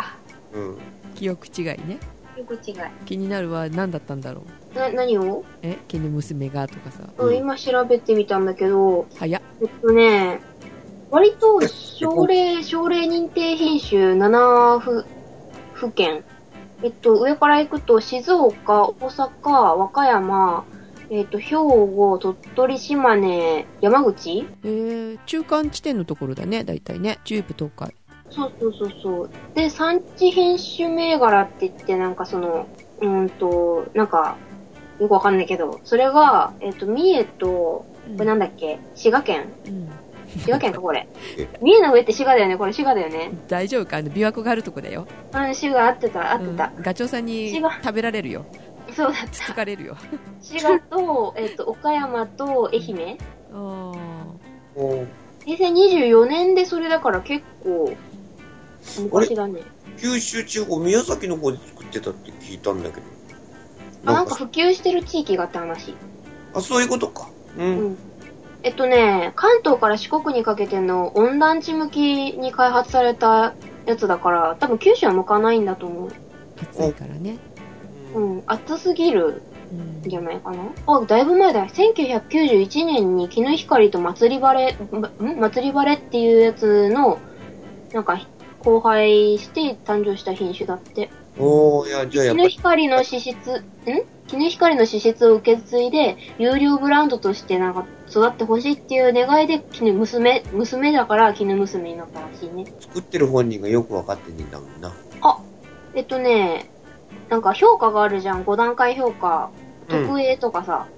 [0.53, 0.79] うん。
[1.17, 1.99] 記憶違いね。
[2.37, 2.75] よく違い。
[3.07, 4.43] 気になるは何だったんだろ
[4.75, 4.79] う。
[4.79, 5.79] な、何を、え？
[5.89, 7.03] 絹娘がとかさ。
[7.17, 9.43] うん今調べてみたんだけど、早っ。
[9.63, 10.41] えっとね、
[11.11, 15.05] 割と奨励、奨励認定品種7府
[15.73, 16.25] 府県。
[16.83, 20.65] えっと、上から行くと、静岡、大阪、和歌山、
[21.09, 24.47] えっと、兵庫、鳥取、島根、山口。
[24.63, 27.19] えー、中間地点のところだね大体ね。
[27.25, 27.95] 中部東海
[28.31, 29.31] そうそうそうそう。
[29.55, 32.67] で、産地品種銘柄って言って、なんかその、
[33.01, 34.37] うーんと、なんか、
[35.01, 37.85] よくわかんないけど、それが、えっと、三重と、こ
[38.21, 38.79] れなんだっけ？
[38.95, 39.53] 滋賀県？
[39.67, 39.91] うん。
[40.39, 41.09] 滋賀県か、これ。
[41.39, 41.49] え。
[41.61, 42.57] 三重の上って滋賀だよね？
[42.57, 43.31] これ滋賀だよね。
[43.49, 43.99] 大丈夫か？
[43.99, 46.73] あの琵琶湖があるとこだよ、うん、滋賀合ってた、合ってた。
[46.77, 46.83] うん。
[46.83, 48.45] ガチョウさんに食べられるよ。
[48.95, 49.55] そうだっつつた。
[49.55, 49.97] かれるよ。
[50.41, 53.19] 滋賀と、 えっと、岡山と愛媛。
[53.53, 55.07] あおー。
[55.45, 57.93] 平成24年でそれだから結構、
[59.01, 59.63] 昔だね。
[59.99, 63.03] 九州地方、宮崎の方で作ってたって聞いたんだけど。
[64.07, 65.95] あ、なんか普及してる地域があって話。
[66.55, 67.29] あ、そういうことか。
[67.57, 67.63] う。
[67.63, 67.97] うんん。
[68.63, 73.55] えっとね、関東から四国にかけての温暖地向きに開発された
[73.87, 76.09] やつだから、多分九州は向かないんだと思う。
[76.09, 76.13] ー
[76.63, 77.39] 暑いからね、
[78.15, 80.59] うん、暑すぎるうんんじゃないかな？
[80.87, 81.67] あ、だいぶ前だ。
[81.67, 85.41] 1991年に絹光と祭り晴れ、ん？
[85.41, 87.19] 祭り晴れっていうやつの、
[87.93, 88.19] なんか、
[88.67, 91.11] 交配して誕生した品種だって。
[91.39, 93.65] おー、いや、じゃあやっぱ絹り、光の資質、ん？
[94.27, 102.67] 絹光の資質を受け継いで、有料ブランドとしてなんか育ってほしいっていう願いで、絹娘、娘だから絹娘になったらしいね。
[102.81, 104.93] 作ってる本人がよくわかってねえんだもんな。
[105.95, 106.71] えっとね、
[107.31, 109.51] なんか評価があるじゃん、5段階評価。
[109.61, 110.89] うん特 A とかさ。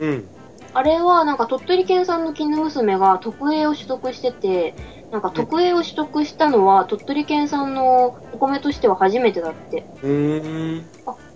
[0.00, 0.28] うん。
[0.74, 4.74] あれはなんか鳥取県産の絹娘が特 A を取得してて、
[5.14, 9.84] なんか特 A を取得したのは鳥取県産のお米としては初めてだって。
[10.02, 10.84] うーん。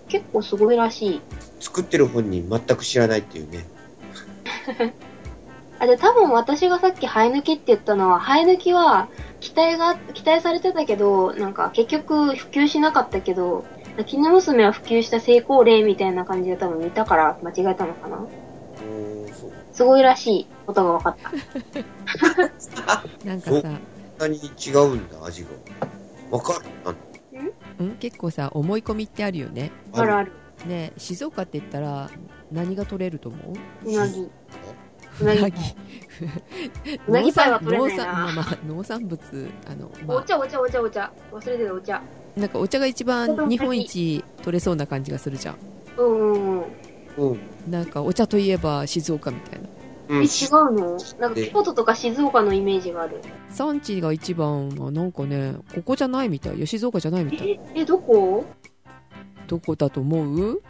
[0.09, 1.21] 結構すごいらしい。
[1.61, 3.65] 作ってる本人全く知らないっていうね。
[5.79, 9.07] あ、で、多分私がさっき生え抜きって言ったのは、生え抜きは
[9.39, 13.63] 期待が、期待されてたけど、なんか結局普及しなかったけど、
[14.05, 18.27] 絹娘は普及した成功例みたいな感じで多分見たから間違えたのかな。
[19.71, 21.17] すごいらしいことが分かっ
[23.23, 23.27] た。
[23.27, 23.79] なんかさ、
[24.19, 24.39] 何違
[24.73, 25.49] うんだ、味が。
[26.29, 26.65] わかる？
[26.85, 26.95] なん
[27.79, 30.31] うん、結構さ思い込みってあるよねあるある。
[30.65, 32.09] ねえ静岡って言ったら
[32.51, 33.37] 何が取れると思
[33.83, 33.89] う？
[33.89, 34.29] うなぎ。
[35.21, 35.61] うなぎ。
[37.07, 41.11] うなぎパイは農取れないな産農産まあまあ農産物あの、まお茶お茶お茶お茶。
[41.31, 41.95] 忘れてたお茶。
[41.95, 42.01] あ、
[42.39, 45.55] なんかお茶が一番日本一取れそうな感じがするじゃん
[45.97, 46.63] うんうんうん。
[47.17, 47.39] うん。
[47.69, 49.67] なんかお茶といえば静岡みたいな
[50.09, 50.17] うん。
[50.17, 50.27] え、違う
[50.73, 50.97] の？
[51.19, 53.21] なんか京都とか静岡のイメージがある。
[53.49, 58.43] 産地が一番はなんかねここじゃないみたい静岡じゃないみたいえ、え、どこ？
[59.47, 60.61] どこだと思う？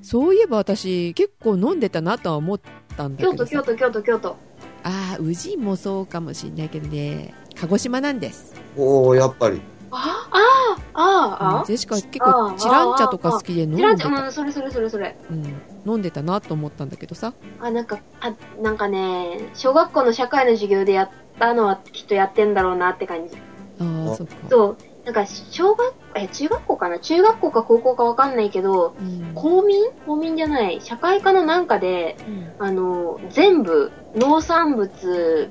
[0.00, 2.60] そういえば私結構飲んでたなとは思っ
[2.96, 4.36] たんだけ京都、京都、京都、京都。
[4.84, 8.54] ああ宇治もそうかもしんないけどね鹿児島なんです。
[8.76, 9.60] おー、やっぱり。
[9.90, 14.22] あああああジェシカ結構チラン茶とか好きで飲んでチランチャ、た。
[14.22, 15.16] うん、それそれそれそれ。
[15.30, 15.44] うん。
[15.88, 17.32] 飲んでたなと思ったんだけどさ。
[17.60, 23.36] あ、なんか、あ、なんかね、小学校の社会の授業でやったのはきっとやってんだろうなって感じ。
[23.80, 24.34] ああ、そっか。
[24.50, 24.76] そう。
[25.04, 26.98] なんか、小学、え、中学校かな？
[26.98, 29.90] 中学校か高校かわかんないけど、うん公民？
[30.04, 30.80] 公民じゃない。
[30.82, 32.16] 社会科のなんかで、
[32.58, 35.50] あの、全部、農産物、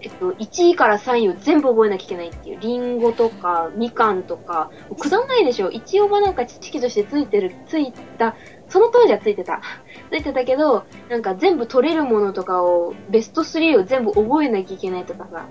[0.00, 2.60] えっと、1位から3位を全部覚えなきゃいけないっていう。
[2.60, 8.36] リンゴとか、みかんとか、くだんないでしょ一応はなんか知識としてついてる、ついた、
[8.68, 9.60] その当時はついてた。
[10.10, 15.46] ついてたけど、なんか全部取れるものとかを、ベスト3を全部覚えなきゃいけないとかさ。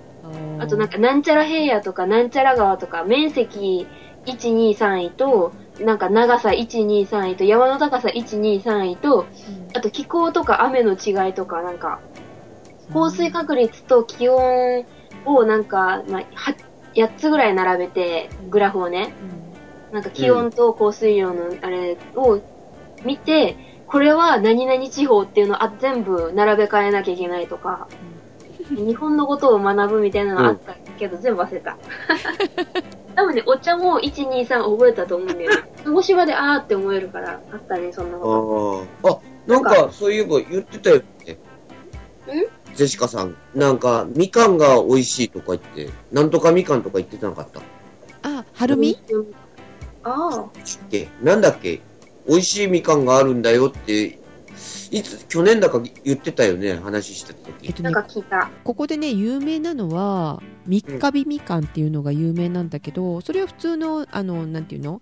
[0.59, 3.87] あとなんか、なんちゃら平野とか、なんちゃら川とか、面積
[4.25, 9.25] 1、2、3位と、なんか長さ1、2、3位と、山の高さ1、2、3位と、
[9.73, 11.99] あと気候とか雨の違いとか、なんか、
[12.93, 14.85] 降水確率と気温
[15.25, 16.55] をなんか、まあ、は
[16.95, 19.13] 8つぐらい並べて、グラフをね、
[19.91, 22.39] なんか気温と降水量のあれを
[23.05, 23.55] 見て、
[23.87, 27.87] これは何々地方っていうのをあ全部並べ替えなきゃいけないとか、
[28.69, 31.77] 日本のことを学ぶみたいなのあったけど、全部忘れた。
[33.15, 35.63] 多分ね、お茶も1、2、3覚えたと思うんだよね。
[35.85, 39.09] 鹿児島であーって思えるから、あったね、そんなあこー。
[39.11, 41.37] あ、なんか、そういえば言ってたよね。
[42.73, 43.37] ジェシカさん。
[43.53, 47.59] なんか、みかんが美味しいとか言って、なんとかみかんとか言ってなかった？
[47.59, 47.63] っ
[48.23, 48.45] あ、と。
[48.53, 48.97] はるみ？
[50.03, 50.45] あ
[50.91, 51.81] けなんだっけ？
[52.27, 54.19] 美味しいみかんがあるんだよって、
[54.91, 57.49] いつ、去年だか言ってたよね、話してた時。
[57.49, 58.49] あ、なんえっとねか聞いた。
[58.63, 65.01] ここでね有名なのは三日日みかんっていうのが有名なんだけどそれは普通のあのなんていうの？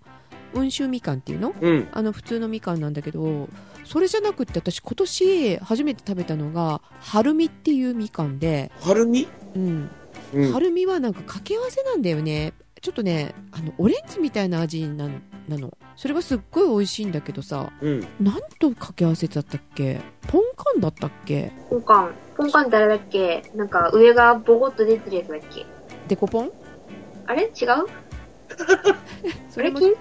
[0.54, 1.54] 温州みかんっていうの？
[1.60, 1.88] うん。
[1.92, 3.48] あの普通のみかんなんだけど
[3.84, 9.28] それじゃなくって私今年初めて食べたのが春みっていうみかんで、はるみ？
[9.54, 9.90] うん、
[10.34, 10.52] うん。
[10.52, 15.08] 春みはなんか掛け合わせなんだよねちょっとねあのオレンジみたいな味な
[15.48, 15.76] なの。
[15.96, 18.00] それがすっごい美味しいんだけどさうん。
[18.20, 20.00] なんと掛け合わせだったっけ？
[20.28, 21.52] ポンカンだったっけ？
[21.70, 22.14] ポンカン。
[22.36, 23.42] ポンカンってあれだっけ？
[23.54, 25.66] なんか上がボコッと出てるやつだっけ？
[26.08, 26.50] デコポン？
[27.26, 27.44] あれ？
[27.44, 27.86] 違う？
[29.50, 29.96] それ金柑？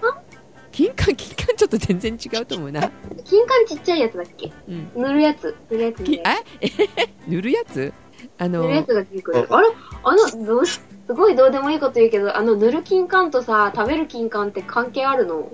[0.72, 1.16] 金柑？
[1.16, 2.82] 金柑ちょっと全然違うと思うな、
[3.24, 4.52] 金柑ちっちゃいやつだっけ？
[4.68, 5.56] うん、塗るやつ。
[5.70, 6.24] 塗るやつえ？
[7.28, 7.94] 塗るやつ？
[8.38, 9.48] あの塗るやつが出てくる。
[9.50, 9.68] あれ？
[10.04, 10.66] あの、どう
[11.08, 15.52] すごいどうでもいいこと言うけど、あの塗る金柑とさ、食べる金柑って関係あるの？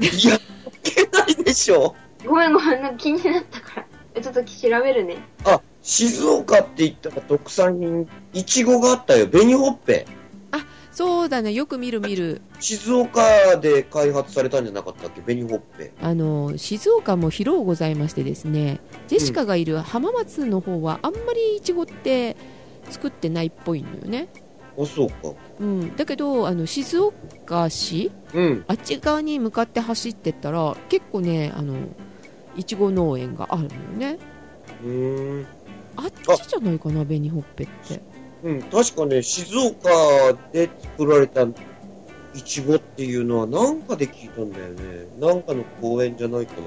[0.00, 0.40] いや、い
[0.82, 1.94] けないでしょ。
[2.26, 3.86] ごめんごめん、なんか気になったから。
[4.14, 5.18] えちょっと調べるね。
[5.44, 9.26] あ、静岡って言ったら特産品、いちごがあったよ。
[9.28, 10.06] 紅ほっぺ。
[10.92, 13.22] そうだねよく見る見る静岡
[13.62, 15.20] で開発されたんじゃなかったっけ？
[15.20, 15.92] 紅ほっぺ。
[16.02, 22.36] あの静岡も広うございましてですねジェシカがいる浜松の方はあんまりいちごって
[22.90, 24.28] 作ってないっぽいのよね、
[24.82, 25.32] あ、そうか。
[25.60, 28.64] うん、だけどあの静岡市うん。
[28.66, 31.76] あっち側に向かって走ってったら結構ねあの
[32.56, 34.18] いちご農園があるのよね
[34.82, 35.46] うーん。
[35.96, 38.00] あっちじゃないかな紅ほっぺって
[38.42, 39.90] うん、確かね、静岡
[40.52, 45.06] で作られたいちごっていうのはなんかで聞いたんだよね。
[45.18, 46.62] なんかの公園じゃないかな。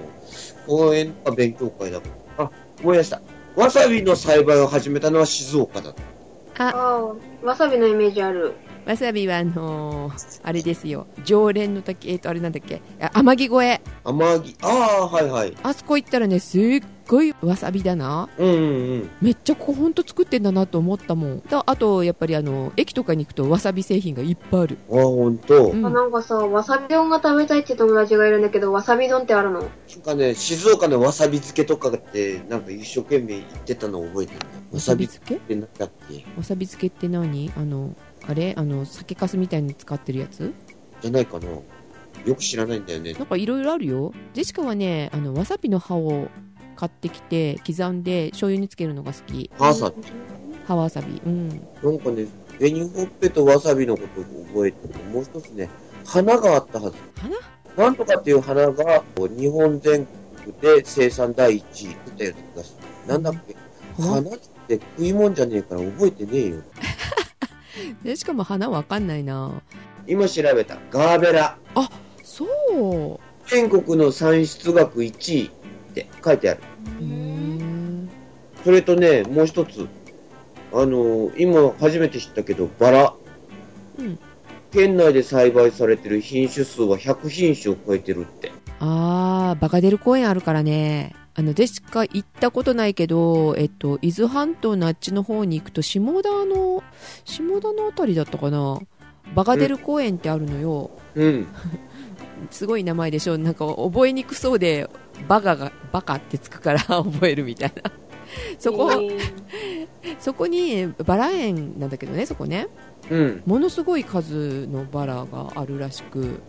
[0.67, 2.45] 公園か勉強会だから。
[2.45, 3.21] あ、思い出した。
[3.55, 5.89] わさびの栽培を始めたのは静岡だ。
[5.89, 6.12] ああ
[6.57, 7.13] あ、
[7.43, 8.53] わさびのイメージある。
[8.85, 11.07] わさびはあのーあれですよ。
[11.23, 12.81] 常連の時えっ、とあれなんだっけ？
[12.99, 13.81] あ天城越え。
[14.03, 15.53] 甘木、ああ、はいはい。
[15.63, 18.29] あそこ行ったらねすっごいわさびだな。
[18.37, 19.09] うんうんうん。
[19.21, 21.43] めっちゃここほんと作ってんだなと思ったもん。
[21.49, 25.71] だあとやっぱりあの駅とかに行くとわさび製品がいっぱいある、ああ、ほんと。
[25.71, 25.85] うん。
[25.85, 29.59] あ、なんかさ、わさび丼が食べたいって友達がいるんだけど、わさび丼ってあるの？
[29.61, 29.69] なん
[30.03, 34.39] かね、静岡のわさび漬けとかって、なんか一生懸命言ってたのを覚えてる。
[34.71, 36.25] わさび漬漬けけってなんだっけ？
[36.37, 37.51] わさび漬けって何？
[37.57, 37.95] あの
[38.27, 38.53] あれ？
[38.57, 40.51] あの酒粕みたいに使ってるやつ？
[41.01, 41.47] じゃないかな。
[42.25, 43.13] よく知らないんだよね。
[43.13, 44.13] なんかいろいろあるよ。
[44.33, 46.29] ジェシカはねあのわさびの葉を
[46.73, 49.49] 買ってきて刻んで醤油につけるのが好き。
[49.57, 49.93] 母さん、
[50.67, 51.21] 葉わさび。
[51.25, 51.49] うん。
[51.49, 51.55] な
[51.91, 52.25] んかね、
[52.59, 55.69] 紅ほっぺとわさびのことを覚えてるもう一つね、
[56.05, 56.97] 花があったはず。
[57.17, 57.35] 花
[57.85, 60.05] なんとかっていう花が、日本全
[60.43, 61.91] 国で生産第一位。
[61.93, 63.11] ってたような気がする。
[63.11, 63.55] なんだっけ？
[63.97, 66.55] 花花って食い物じゃねえから覚えてねえよ。
[68.03, 69.61] でしかも花わかんないな。
[70.07, 70.77] 今調べた。
[70.91, 71.57] ガーベラ。
[72.23, 73.49] そう。
[73.49, 75.51] 全国の産出額1位
[75.93, 76.59] って書いてある。
[78.63, 79.87] それとね、もう一つ。
[80.75, 83.13] あの今初めて知ったけど、バラ。
[83.99, 84.19] うん
[84.71, 88.51] 県内で栽培されてる品種数は100品種を超えてるって。
[88.79, 96.83] あーバカデル公園あるからねあの、でしか行ったことないけど、えっと、伊豆半島のあっちの方に行くと、下田の、
[97.25, 98.79] 下田のあたりだったかな。
[99.33, 100.91] バガデル公園ってあるのよ。
[101.15, 101.47] うん。
[102.51, 103.37] すごい名前でしょ。
[103.37, 104.87] なんか覚えにくそうで、
[105.27, 107.91] バカが、バカってつくから 覚えるみたいな。
[108.57, 109.43] そこ、えー
[110.19, 112.67] そこにバラ園なんだけどね、そこね。
[113.09, 113.43] うん。
[113.45, 116.41] ものすごい数のバラがあるらしく、うん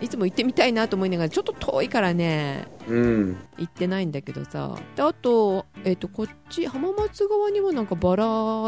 [0.00, 3.36] いつも行ってみたいなと思いながら、ちょっと遠いからね、うん。
[3.58, 4.76] 行ってないんだけどさ。
[4.96, 8.24] であと、えっ、と、こっち、浜松側にもなんかバラ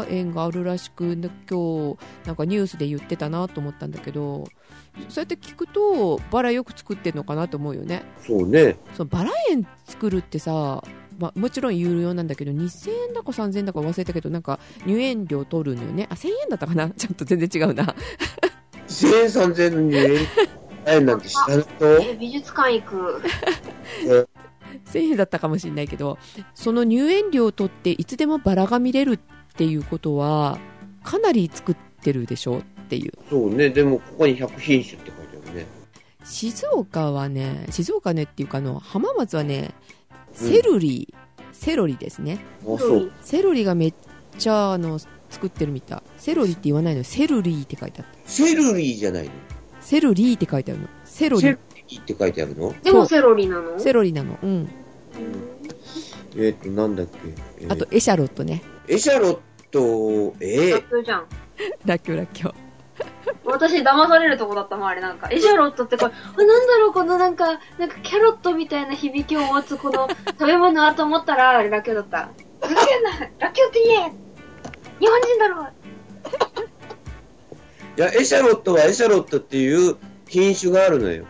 [0.09, 4.45] 園があるらしく、で今日、なんかニュースで言ってたなと思ったんだけど、
[5.09, 8.03] そうやって聞くと、バラよく作ってるのかなと思うよね。
[8.25, 8.77] そうね。
[8.93, 10.83] そのバラ園作るってさ、
[11.19, 16.07] まあ、もちろん有料なんだけど2000円だか3000円だか忘れたけどなんか入園料取るのよね。
[16.09, 16.89] あ1000円だったかな？
[16.95, 17.95] ちょっと全然違うな。
[18.87, 20.27] 1000円3000円の入園？
[20.85, 23.21] 円なんて知らないとえ美術館行く。
[24.85, 26.17] 1000円だったかもしれないけど
[26.55, 29.19] その入園料を取っていつでもバラが見れるっ
[29.55, 30.57] ていうことは
[31.03, 32.63] かなり作ってるでしょ？
[32.83, 33.11] っていう。
[33.29, 33.69] そうね。
[33.69, 35.65] でも、ここに100品種って書いてあるね。
[36.25, 39.71] 静岡はね静岡ねっていうかあの浜松はね
[40.31, 41.13] セロリ、
[41.51, 42.39] セロリですね。
[42.61, 43.11] あ、そう。
[43.21, 43.93] セロリがめっ
[44.37, 46.01] ちゃあの作ってるみたい。
[46.17, 48.29] セロリって言わないのセルリーって書いてあった。
[48.29, 49.31] セルリーじゃないの？
[49.81, 50.87] セロリーって書いてあるの。
[51.03, 51.41] セロリ。
[51.41, 51.59] セル
[51.89, 52.73] リーって書いてあるの？
[52.81, 53.79] でもセロリなの？
[53.79, 54.39] セロリなの。
[54.41, 54.69] うん。
[56.37, 57.17] えっ、と、なんだっけ？
[57.59, 57.73] えー。
[57.73, 58.63] あと、エシャロットね。
[58.87, 59.39] エシャロッ
[59.71, 61.25] ト、えラーッキョじゃん。
[61.85, 62.53] らっきょうらっきょう
[63.45, 65.29] 私騙されるとこだったもん、あれなんか。
[65.31, 70.07] エシャロットってこれ、 あ、なんだろう、このなんか、なんかキャロットみたいな響きを持つこの
[70.39, 72.17] 食べ物はと思ったら、あれラッキョウだった。
[72.17, 72.29] ラ
[72.67, 74.11] ッキョウな、ラッキョウって言え
[74.99, 75.67] 日本人だろ
[77.97, 79.97] いや、エシャロットはエシャロットっていう
[80.27, 81.25] 品種があるのよ。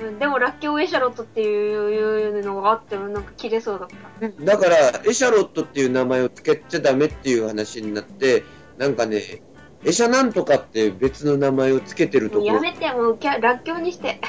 [0.00, 4.44] うん、でもラッキョウエシャロットっていうのがあってもなんか切れそうだった。
[4.44, 8.44] だから、エシャロットっていう名前を付けちゃダメっていう話になって、
[8.78, 9.42] なんかね、
[9.86, 14.20] エシャなんとかって別の名前を付けてるとこやめて、もうキャラッキョウにして。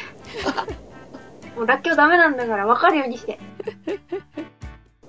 [1.56, 3.40] もうラッキョウダメなんだから分かるようにして。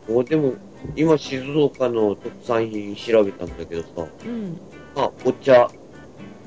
[0.09, 0.55] おでも、
[0.97, 4.59] 今静岡の特産品調べたんだけどさ、うん
[4.97, 5.69] あ、お茶、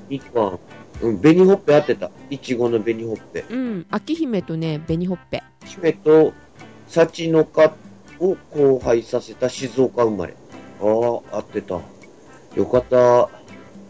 [0.10, 0.60] みかん、
[1.04, 2.10] うん、紅ほっぺ合ってた。
[2.32, 3.46] いちごの紅ほっぺ。
[3.52, 6.34] うん秋姫とね紅ほっぺ姫と、
[6.88, 7.72] 幸の花
[8.20, 10.34] を交配させた静岡生まれ。
[10.82, 11.80] ああ、合ってた。
[12.56, 13.41] よかった。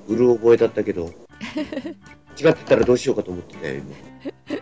[0.08, 1.12] うる覚えだったけど。
[2.39, 4.62] 違ってたらどうしようかと思ってたよ、今。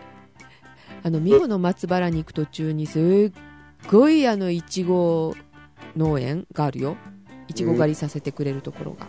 [1.02, 3.32] あの美穂の松原に行く途中にすっ
[3.90, 5.34] ごいあのいちご
[5.96, 6.96] 農園があるよ
[7.48, 9.06] いちご狩りさせてくれるところが、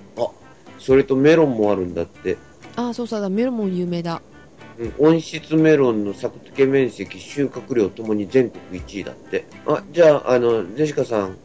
[0.79, 2.37] それとメロンもあるんだって。
[2.75, 4.21] ああそうそうだメロンも有名だ
[4.79, 9.45] うん、温室メロンの作付け面積、収穫量ともに全国1位だって。
[9.67, 11.37] あ、じゃあ、あの、ジェシカさん。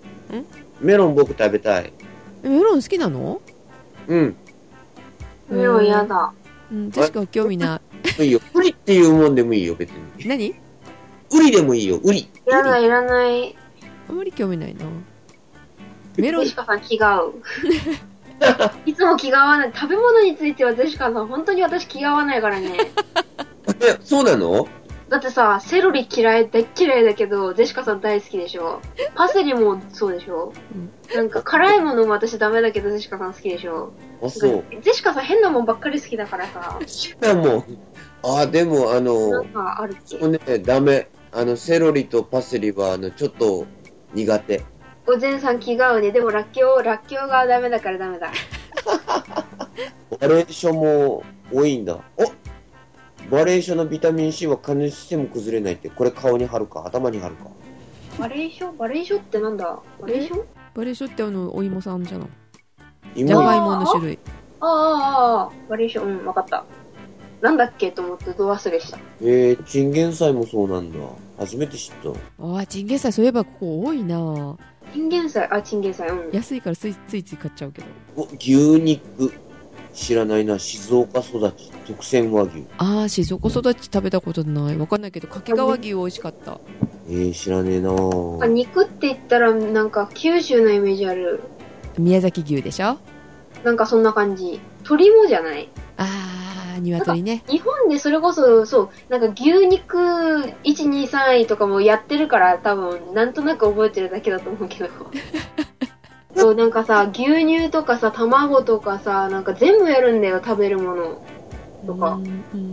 [0.80, 1.92] メロン僕食べたい。
[2.42, 3.42] えメロン好きなの？
[4.06, 4.36] うん。
[5.48, 6.32] メロン嫌だ。
[6.72, 7.80] うん確か興味な
[8.18, 8.40] い いよ。
[8.54, 10.26] ウリっていうもんでもいいよ、別に。
[10.28, 10.54] 何？
[11.32, 12.20] ウリでもいいよ、ウリ。
[12.20, 13.56] いらない、いらない。
[14.08, 14.84] あんまり興味ないな
[16.16, 17.34] メロンジェシカさん気が合う。
[18.86, 19.72] いつも気が合わない。
[19.74, 22.72] 食べ物についてはジェシカさん、本当に私気が合わないからね。
[23.80, 24.66] え、そうなの？
[25.08, 28.80] だってさ、セロリ嫌い、大っ嫌いだけど、ジェシカさん大好きでしょ？
[29.14, 30.52] パセリもそうでしょ？
[31.14, 33.92] なんか辛いものも私ダメだけど、ジェシカさん好きでしょ？
[34.22, 34.64] あ、そう。
[34.82, 36.78] ジェシカさん変なもんばっかり好きだからさ、
[37.20, 37.64] でも、
[38.22, 40.18] あ、でも、あなのん、かあるっけ？
[40.18, 41.08] そうね、ダメ。
[41.32, 43.66] あの、セロリとパセリは、あの、ちょっと
[44.14, 44.64] 苦手。
[45.06, 46.10] おぜんさん気が合うね。
[46.10, 48.32] でもラッキョウ、ラッキョウがダメだからダメだ。
[50.18, 52.00] バレーションも多いんだ。
[52.16, 52.24] お
[53.30, 57.50] バレーションのビタミン C は加熱しても崩れないって、これ顔に貼るか、頭に貼るか？
[58.18, 58.76] バレーション？
[58.78, 59.78] バレーションってなんだ？
[60.00, 60.46] バレーション？
[60.74, 62.28] バレーションってあのお芋さんじゃない？
[63.14, 64.18] じゃ芋がいもの種類
[64.60, 66.64] ああ、ああ、バリエーション、うん、わかった。
[67.40, 68.98] なんだっけと思ってど忘れした。
[69.20, 70.98] えー、チンゲン菜もそうなんだ。
[71.38, 72.44] 初めて知った。
[72.44, 74.56] ああチンゲン菜そういえばここ多いな
[74.94, 76.32] チンゲン菜、あ、チンゲン菜、うん。
[76.32, 77.86] 安いからついついつい買っちゃうけど
[78.16, 79.32] お、牛肉。
[79.92, 80.58] 知らないな。
[80.58, 81.70] 静岡育ち。
[81.86, 82.66] 特選和牛。
[82.78, 86.60] ああ静岡育ち食べたことないわかんないけど掛川牛美味しかった
[87.08, 91.42] えー、知らねえなあ肉って言ったら、なんか九州のイメージある。
[91.98, 92.98] 宮崎牛でしょ？
[93.64, 94.60] なんかそんな感じ。
[94.80, 96.06] 鶏もじゃないあ
[96.76, 104.90] あ鶏ね日本でそれこそ、そう、なんか牛肉1、2、3位とかもやってるから多分、なんとなく覚えてるだけだと思うけど。
[106.36, 111.22] そう、なんかさ、牛乳とかさ、卵とかさ、なんか全部やるんだよ、食べるもの。
[111.86, 112.18] とか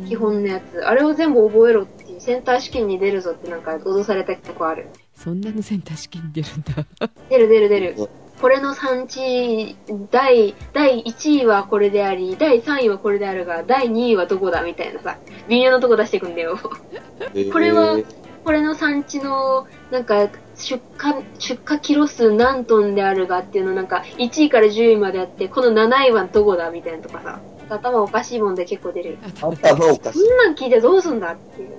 [0.07, 0.79] 基本のやつ。
[0.85, 4.87] あれを全部覚えろっていう、センター試験に出るぞってなんか脅されたとこある。
[5.15, 6.61] そんなのセンター試験に出るん
[6.99, 8.07] だ出る出る出るうん。
[8.43, 9.77] これの産地、
[10.11, 15.17] 第、第1位はこれであり、第3位はこれであるが、第2位はどこだみたいなさ、
[15.47, 16.57] 微妙なとこ出していくんだよ。
[16.57, 18.05] これはえー
[18.43, 20.27] これの産地の、なんか、
[20.57, 27.39] 出荷、出荷キロ数何トンであるがっていうのなんか、1位から10位まであって、この7位はどこだみたいなとかさ、
[27.69, 29.17] 頭おかしいもんで結構出る。
[29.39, 29.51] 頭
[29.93, 30.19] おかしい。
[30.19, 31.69] そんなん聞いてどうすんだっていう。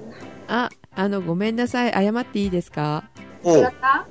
[0.49, 3.05] ああのごめんなさい謝っていいですか？
[3.45, 4.07] 違った？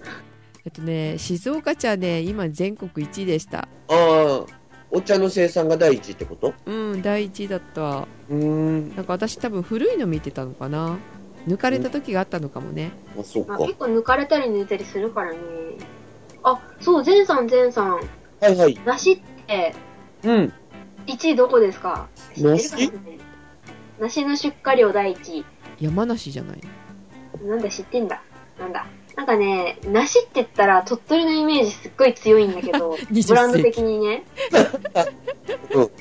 [0.66, 4.46] えっとね静岡茶ね今全国1位でしたあ、
[4.92, 6.54] お茶の生産が第一ってこと？
[6.66, 8.96] うん第1位だったうーん。
[8.96, 10.98] なんか私多分古いの見てたのかな
[11.48, 13.58] 抜かれた時があったのかもねあ、そうか。
[13.58, 15.38] まあ、結構抜かれたり抜いたりするからね。
[16.44, 17.96] あ、そう、ゼンさん、ゼンさん。
[17.96, 18.80] はいはい。
[18.86, 19.76] 梨って、
[20.24, 20.54] うん。
[21.08, 22.08] 1位どこですか？
[22.38, 22.70] 梨？
[22.70, 23.18] かなね
[24.00, 25.46] 梨の出荷量第1位。
[25.82, 26.62] 山梨じゃない
[27.46, 28.22] なんだ、知ってんだ。
[28.58, 28.86] なんだ？
[29.16, 34.24] なんかね、梨って言ったら鳥取のイメージすっごい強いんだけど 20、ブランド的にね。
[35.74, 35.92] うん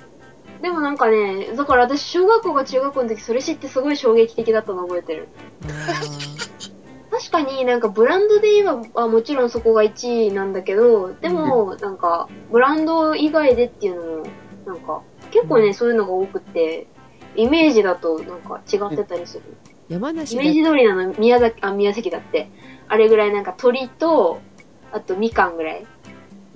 [0.62, 5.26] でもなんかね、だから私小学校か中学校の時それ知ってすごい衝撃的だったの覚えてる。
[5.88, 6.00] あ
[7.10, 14.26] 確かになんかブランドで言えば、あもちろんそこが1位なんだけど、でもなんかブランド以外でっていうのも、
[14.66, 15.02] なんか
[15.32, 16.86] 結構ね、そういうのが多くって、
[17.34, 19.42] イメージだとなんか違ってたりする。
[19.88, 22.48] ー山イ梨だメージ通りなの宮崎、あ、宮崎だって。
[22.92, 24.42] あれぐらいなんか鳥と、
[24.92, 25.86] あとみかんぐらい。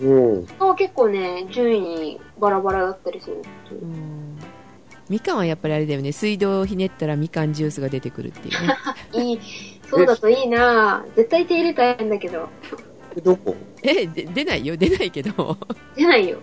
[0.01, 0.47] うん。
[0.59, 3.43] あ結構ね、順位バラバラだったりする。
[3.73, 4.39] うん
[5.09, 8.75] みかんはやっぱりあれだよね水道をひねったらみかんジュースが出てくるっていうね
[9.15, 9.41] いい、
[9.89, 12.49] そうだといいな絶対手入れたいんだけど。
[13.17, 13.55] えどこ？
[13.85, 15.57] えで出ないよ出ないけど
[15.97, 16.39] 出ないよ。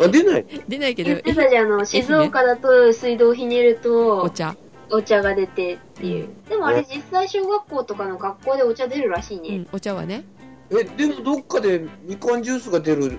[0.00, 0.46] あ、出ない？
[0.68, 4.54] 出ないけど言ってたじゃん、あの、静岡だと水道ひねると、お茶
[4.92, 6.28] お茶が出てっていう。
[6.48, 9.58] でもあれ実際小学校とかの学校でお茶出るらしいうね。
[9.58, 10.24] んお茶はね
[10.70, 13.18] え、でもどっかでみかんジュースが出る、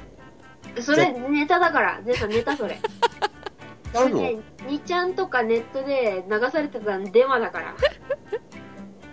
[0.80, 2.01] それネタだから。
[2.05, 2.80] 絶対ネタそれ。
[3.93, 4.22] あるの？
[4.22, 7.76] ね、2ちゃんとかネットで流されてたデマだから。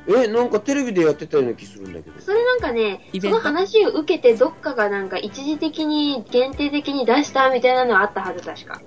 [0.24, 2.20] え、なんかテレビでやってたような気するんだけど。
[2.20, 8.80] それなんかね、その話を受けてどっかがなんか一時的に限定的に出したみたいなのはあったはず確か。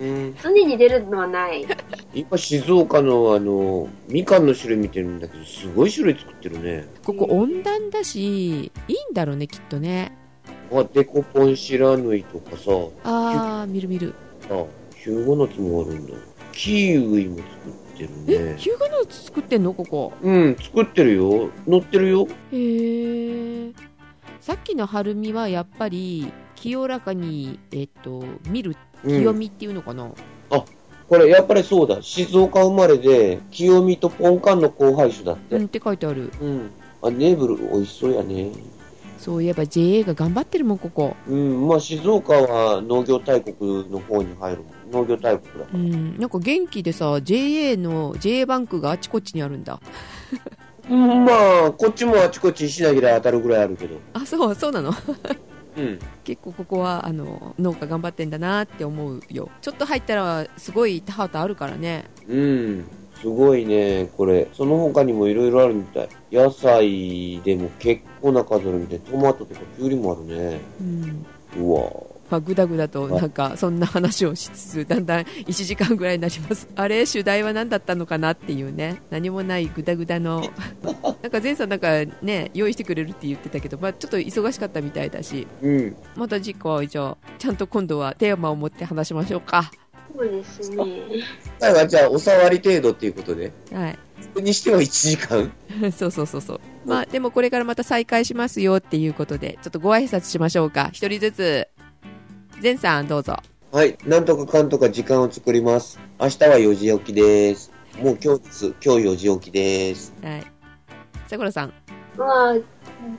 [0.00, 0.36] うん。
[0.42, 1.66] 常に出るのはない。
[2.14, 6.88] 今静岡のあの、みかんの種類見てるんだけど、すごい種類作ってるね。
[7.04, 10.16] ここ温暖だしいいんだろうねきっとね
[10.72, 12.70] あ、デコポンシラヌイとかさ、
[13.04, 14.14] あー見る見る
[14.48, 14.64] あ、
[14.96, 16.14] ヒューゴナツもあるんだ。
[16.52, 18.56] キウイも作ってるえね。
[18.56, 20.12] ヒューガナッツ作ってんのここ？
[20.22, 21.50] うん、作ってるよ。
[21.68, 22.26] 乗ってるよ。
[22.52, 23.72] へえ
[24.40, 28.76] さっきの晴海はやっぱり清らかにえっと見るうん。
[29.04, 30.10] 清見っていうのかな、
[31.10, 32.00] これやっぱりそうだ。
[32.02, 35.56] 静岡生まれで、清見とポンカンの交配種だって。
[35.56, 36.70] うん、って書いてあるうん。
[37.02, 38.50] あ、ネーブル美味しそうやね。
[39.18, 44.62] そういえば JA が頑張ってるもんここうん、まあ静岡は農業大国の方に入る。
[44.90, 45.78] 農業大国だから。
[45.78, 49.78] うんなんか元気でさ JA の JA バンクがあちこちにあるんだ
[50.88, 51.32] うん、ま
[51.66, 53.96] あ、こっちもあちこち石投げで当たるぐらいあるけど。
[54.14, 54.92] あそうそうなの？
[55.80, 55.98] うん。
[56.24, 62.84] 結構ここはあの農家頑張ってんだなって思うよちょっと入ったらすごい田畑あるからねうん。
[63.20, 64.48] すごいね、これ。
[64.54, 66.08] その他にもいろいろあるみたい。
[66.32, 69.00] 野菜でも結構な数あるみたい。
[69.00, 70.60] トマトとかキュウリもあるね。
[70.80, 71.26] うん
[71.56, 76.68] うわまあ、ぐだぐだとなんかそんな話をしつつだんだん1時間ぐらいになります。
[76.76, 79.02] あれ主題は何だったのかなっていうね。
[79.10, 80.42] 何もないぐだぐだの。
[81.22, 85.46] なんか前さんなんかね用意してくれるって言ってたけど、まあ、ちょっと忙しかったみたいだし。
[85.60, 85.96] うん。
[86.16, 89.70] また次回じゃあちゃんと今度はテーマを持って話しましょうか。
[90.16, 90.76] そうですね。
[90.76, 90.86] 今
[91.60, 93.52] 回はじゃあ、お触り程度っていうことで。
[93.72, 93.98] はい。
[94.32, 95.52] それにしては1時間。
[95.92, 96.60] そうそうそうそう。
[96.84, 100.90] まあでもこれからまた再開しますよっていうことでちょっとご挨拶しましょうか。
[100.92, 101.68] 一人ずつ
[102.62, 103.38] 前さんどうぞ
[103.72, 103.96] はい。
[104.04, 105.98] なんとかかんとか時間を作ります。
[106.20, 107.72] 明日は4時起きです。
[108.02, 108.66] もう今日です。
[108.84, 110.12] 今日4時起きです。
[110.22, 110.44] はい
[111.26, 111.72] さくらさん
[112.18, 112.62] まあ、ちょっ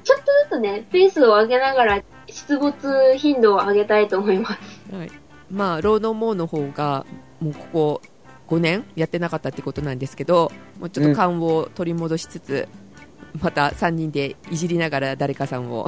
[0.04, 4.96] とずつね、ペースを上げながら出没頻度を上げたいと思います。
[4.96, 5.12] はい、
[5.50, 7.06] まあロードモーの方が
[7.40, 8.02] もうここ
[8.50, 12.68] 5年やってなかったってことなんですけどもうちょっと勘を取り戻しつつ、
[13.42, 15.88] また3人でいじりながら誰かさんを、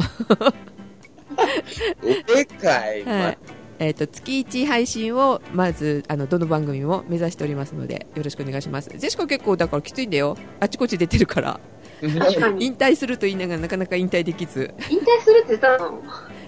[2.27, 3.03] でかい。
[3.03, 3.37] はい。
[3.79, 8.89] えー、と月1配信をまずあのどの番組も目指しておりますのでよろしくお願いします。
[8.89, 10.37] ジェシカ結構だからきついんだよ。
[10.59, 11.59] あちこち出てるから。
[12.01, 16.01] 引退すると言いながらなかなか引退できず、引退するって言ったの？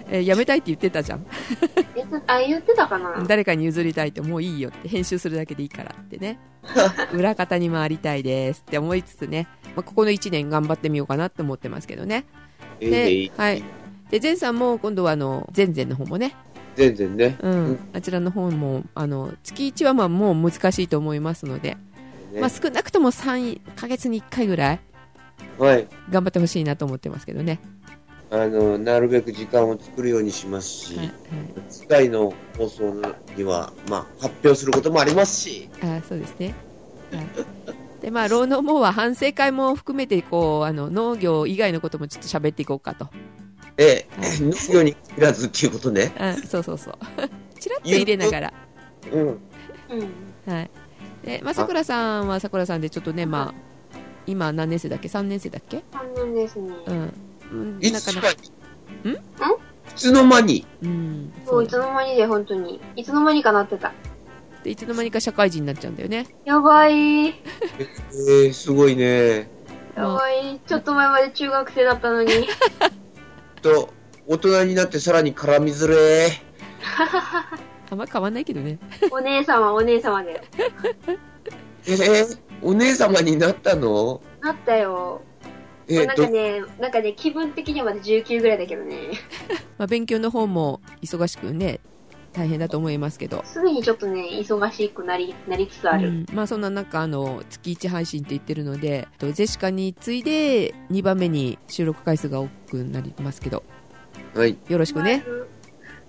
[0.08, 1.26] えー辞めたいって言ってたじゃん。
[2.26, 3.24] あ、言ってたかな？
[3.26, 6.38] 誰かに譲りたいともういいよって編集するだけでいいからってね。
[7.12, 12.26] 裏方に回りたいですって思いつつね、まあ、ここの1年頑張ってみようかなって思ってますけどね。
[12.80, 12.90] ええ
[13.28, 13.64] ではい
[14.10, 16.36] で前さんも今度はあの前々の方もね、
[16.76, 17.36] 全然ね。
[17.40, 17.52] うん。
[17.52, 17.78] うん。
[17.92, 21.76] あちらの方もあの月1はまあもう難しいと思いますので、
[22.32, 22.40] ね。
[22.40, 24.80] まあ、少なくとも3ヶ月に1回ぐらい
[25.58, 25.88] はい。
[26.10, 27.60] 頑張ってほしいなと思ってますけどね、
[28.30, 31.12] あの、なるべく時間を作るようにしますし、はい
[31.68, 33.02] 次回の放送
[33.36, 36.54] には、まあ、発表することもありますし、はい、あそうですね、
[37.10, 37.26] はい。
[38.02, 43.08] でまあ、労農もは反省会も含めてこうあの農業以外のこともちょっと喋っていこうかと
[43.78, 44.08] ええ、
[44.40, 46.12] 農業に限らずっていうことね。
[46.18, 46.94] あそうそうそう
[47.60, 48.52] ちらっと入れながら
[49.12, 49.20] うん。
[49.20, 49.38] うん。
[50.46, 50.70] はい
[51.24, 56.74] でまあさくらさんはさくらさんでちょっとねまあ今何年生だっけ？3年生だっけ？3年ですね。
[56.86, 57.12] うん
[57.52, 59.12] うんいなかなかつしかに。
[59.12, 59.18] い
[59.94, 60.66] つの間に？
[60.82, 62.80] うんそ、そうういつの間にで、本当に。
[62.96, 63.92] いつの間にかなってた。
[64.64, 67.28] でいつの間にか社会人になっちゃうんだよねやばい。
[67.28, 67.34] え
[68.46, 69.48] えすごいね。
[69.96, 70.60] やばい。
[70.66, 72.32] ちょっと前まで中学生だったのに。
[73.66, 73.88] と、
[74.28, 76.30] 大人になってさらに絡みづれ
[77.90, 78.78] あんま変わんないけどね
[79.10, 80.40] お姉様、お姉様で。
[81.88, 84.20] えー、お姉様になったの？
[84.40, 85.20] なったよ。
[85.88, 88.96] えなんかね、なんかね、気分的にはまだ19ぐらいだけどね。
[89.78, 91.80] まあ、勉強の方も忙しくね
[92.36, 96.08] 大変だと思いますけどすでにちょっとね、忙しくなり、なりつつある。
[96.08, 103.62] うんまあそんな中あの月1配信って言ってるのでとジェシカに次いで2番目に収録回数が多くなりますけど
[104.34, 104.58] はい。
[104.68, 105.24] よろしくね、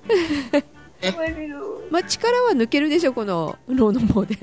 [1.90, 4.38] まあ、力は抜けるでしょこの脳の方で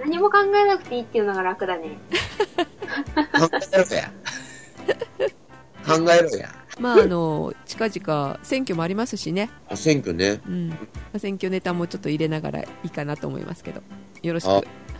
[0.00, 1.98] 何も考えなくていいっていうのが楽だね。
[3.16, 4.12] 考えろや。
[5.86, 6.59] 考えろや。
[6.80, 10.40] まああの近々選挙もありますしね、あ選挙ね。
[10.46, 10.68] うん。
[10.68, 10.76] ま
[11.14, 13.82] あ、選挙ネタもちょっと入れながらいいかなと思いますけど。
[14.22, 14.48] よろしく。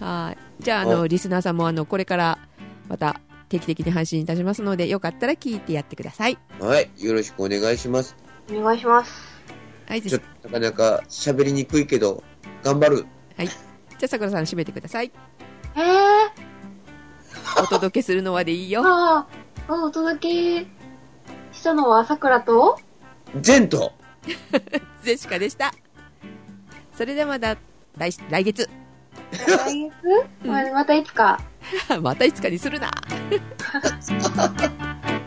[0.01, 0.05] あ。
[0.05, 0.63] はい。
[0.63, 1.07] じゃああのあ。
[1.07, 2.39] リスナーさんもあのこれから
[2.89, 6.39] また定期的に配信いたしますのでよかったら聞いてやってください。
[6.61, 6.91] はい。
[6.99, 8.15] よろしくお願いします。
[8.51, 9.13] お願いします。
[9.87, 12.23] はいじゃちょっとなかなか喋りにくいけど、
[12.63, 13.07] 頑張る。
[13.39, 15.11] あさくらさん締めてください。
[15.77, 18.83] えー、お届けするのはでいいよ。
[18.85, 19.27] あ
[19.69, 20.80] あ、お届け
[21.61, 22.79] したのはさくらと？
[23.47, 23.93] 前途
[25.03, 25.73] ゼシカでした。
[26.95, 27.59] それではまた
[27.99, 28.69] 来来月。
[29.31, 29.91] 来
[30.43, 31.39] 月、またいつか。
[32.01, 32.91] またいつかにするな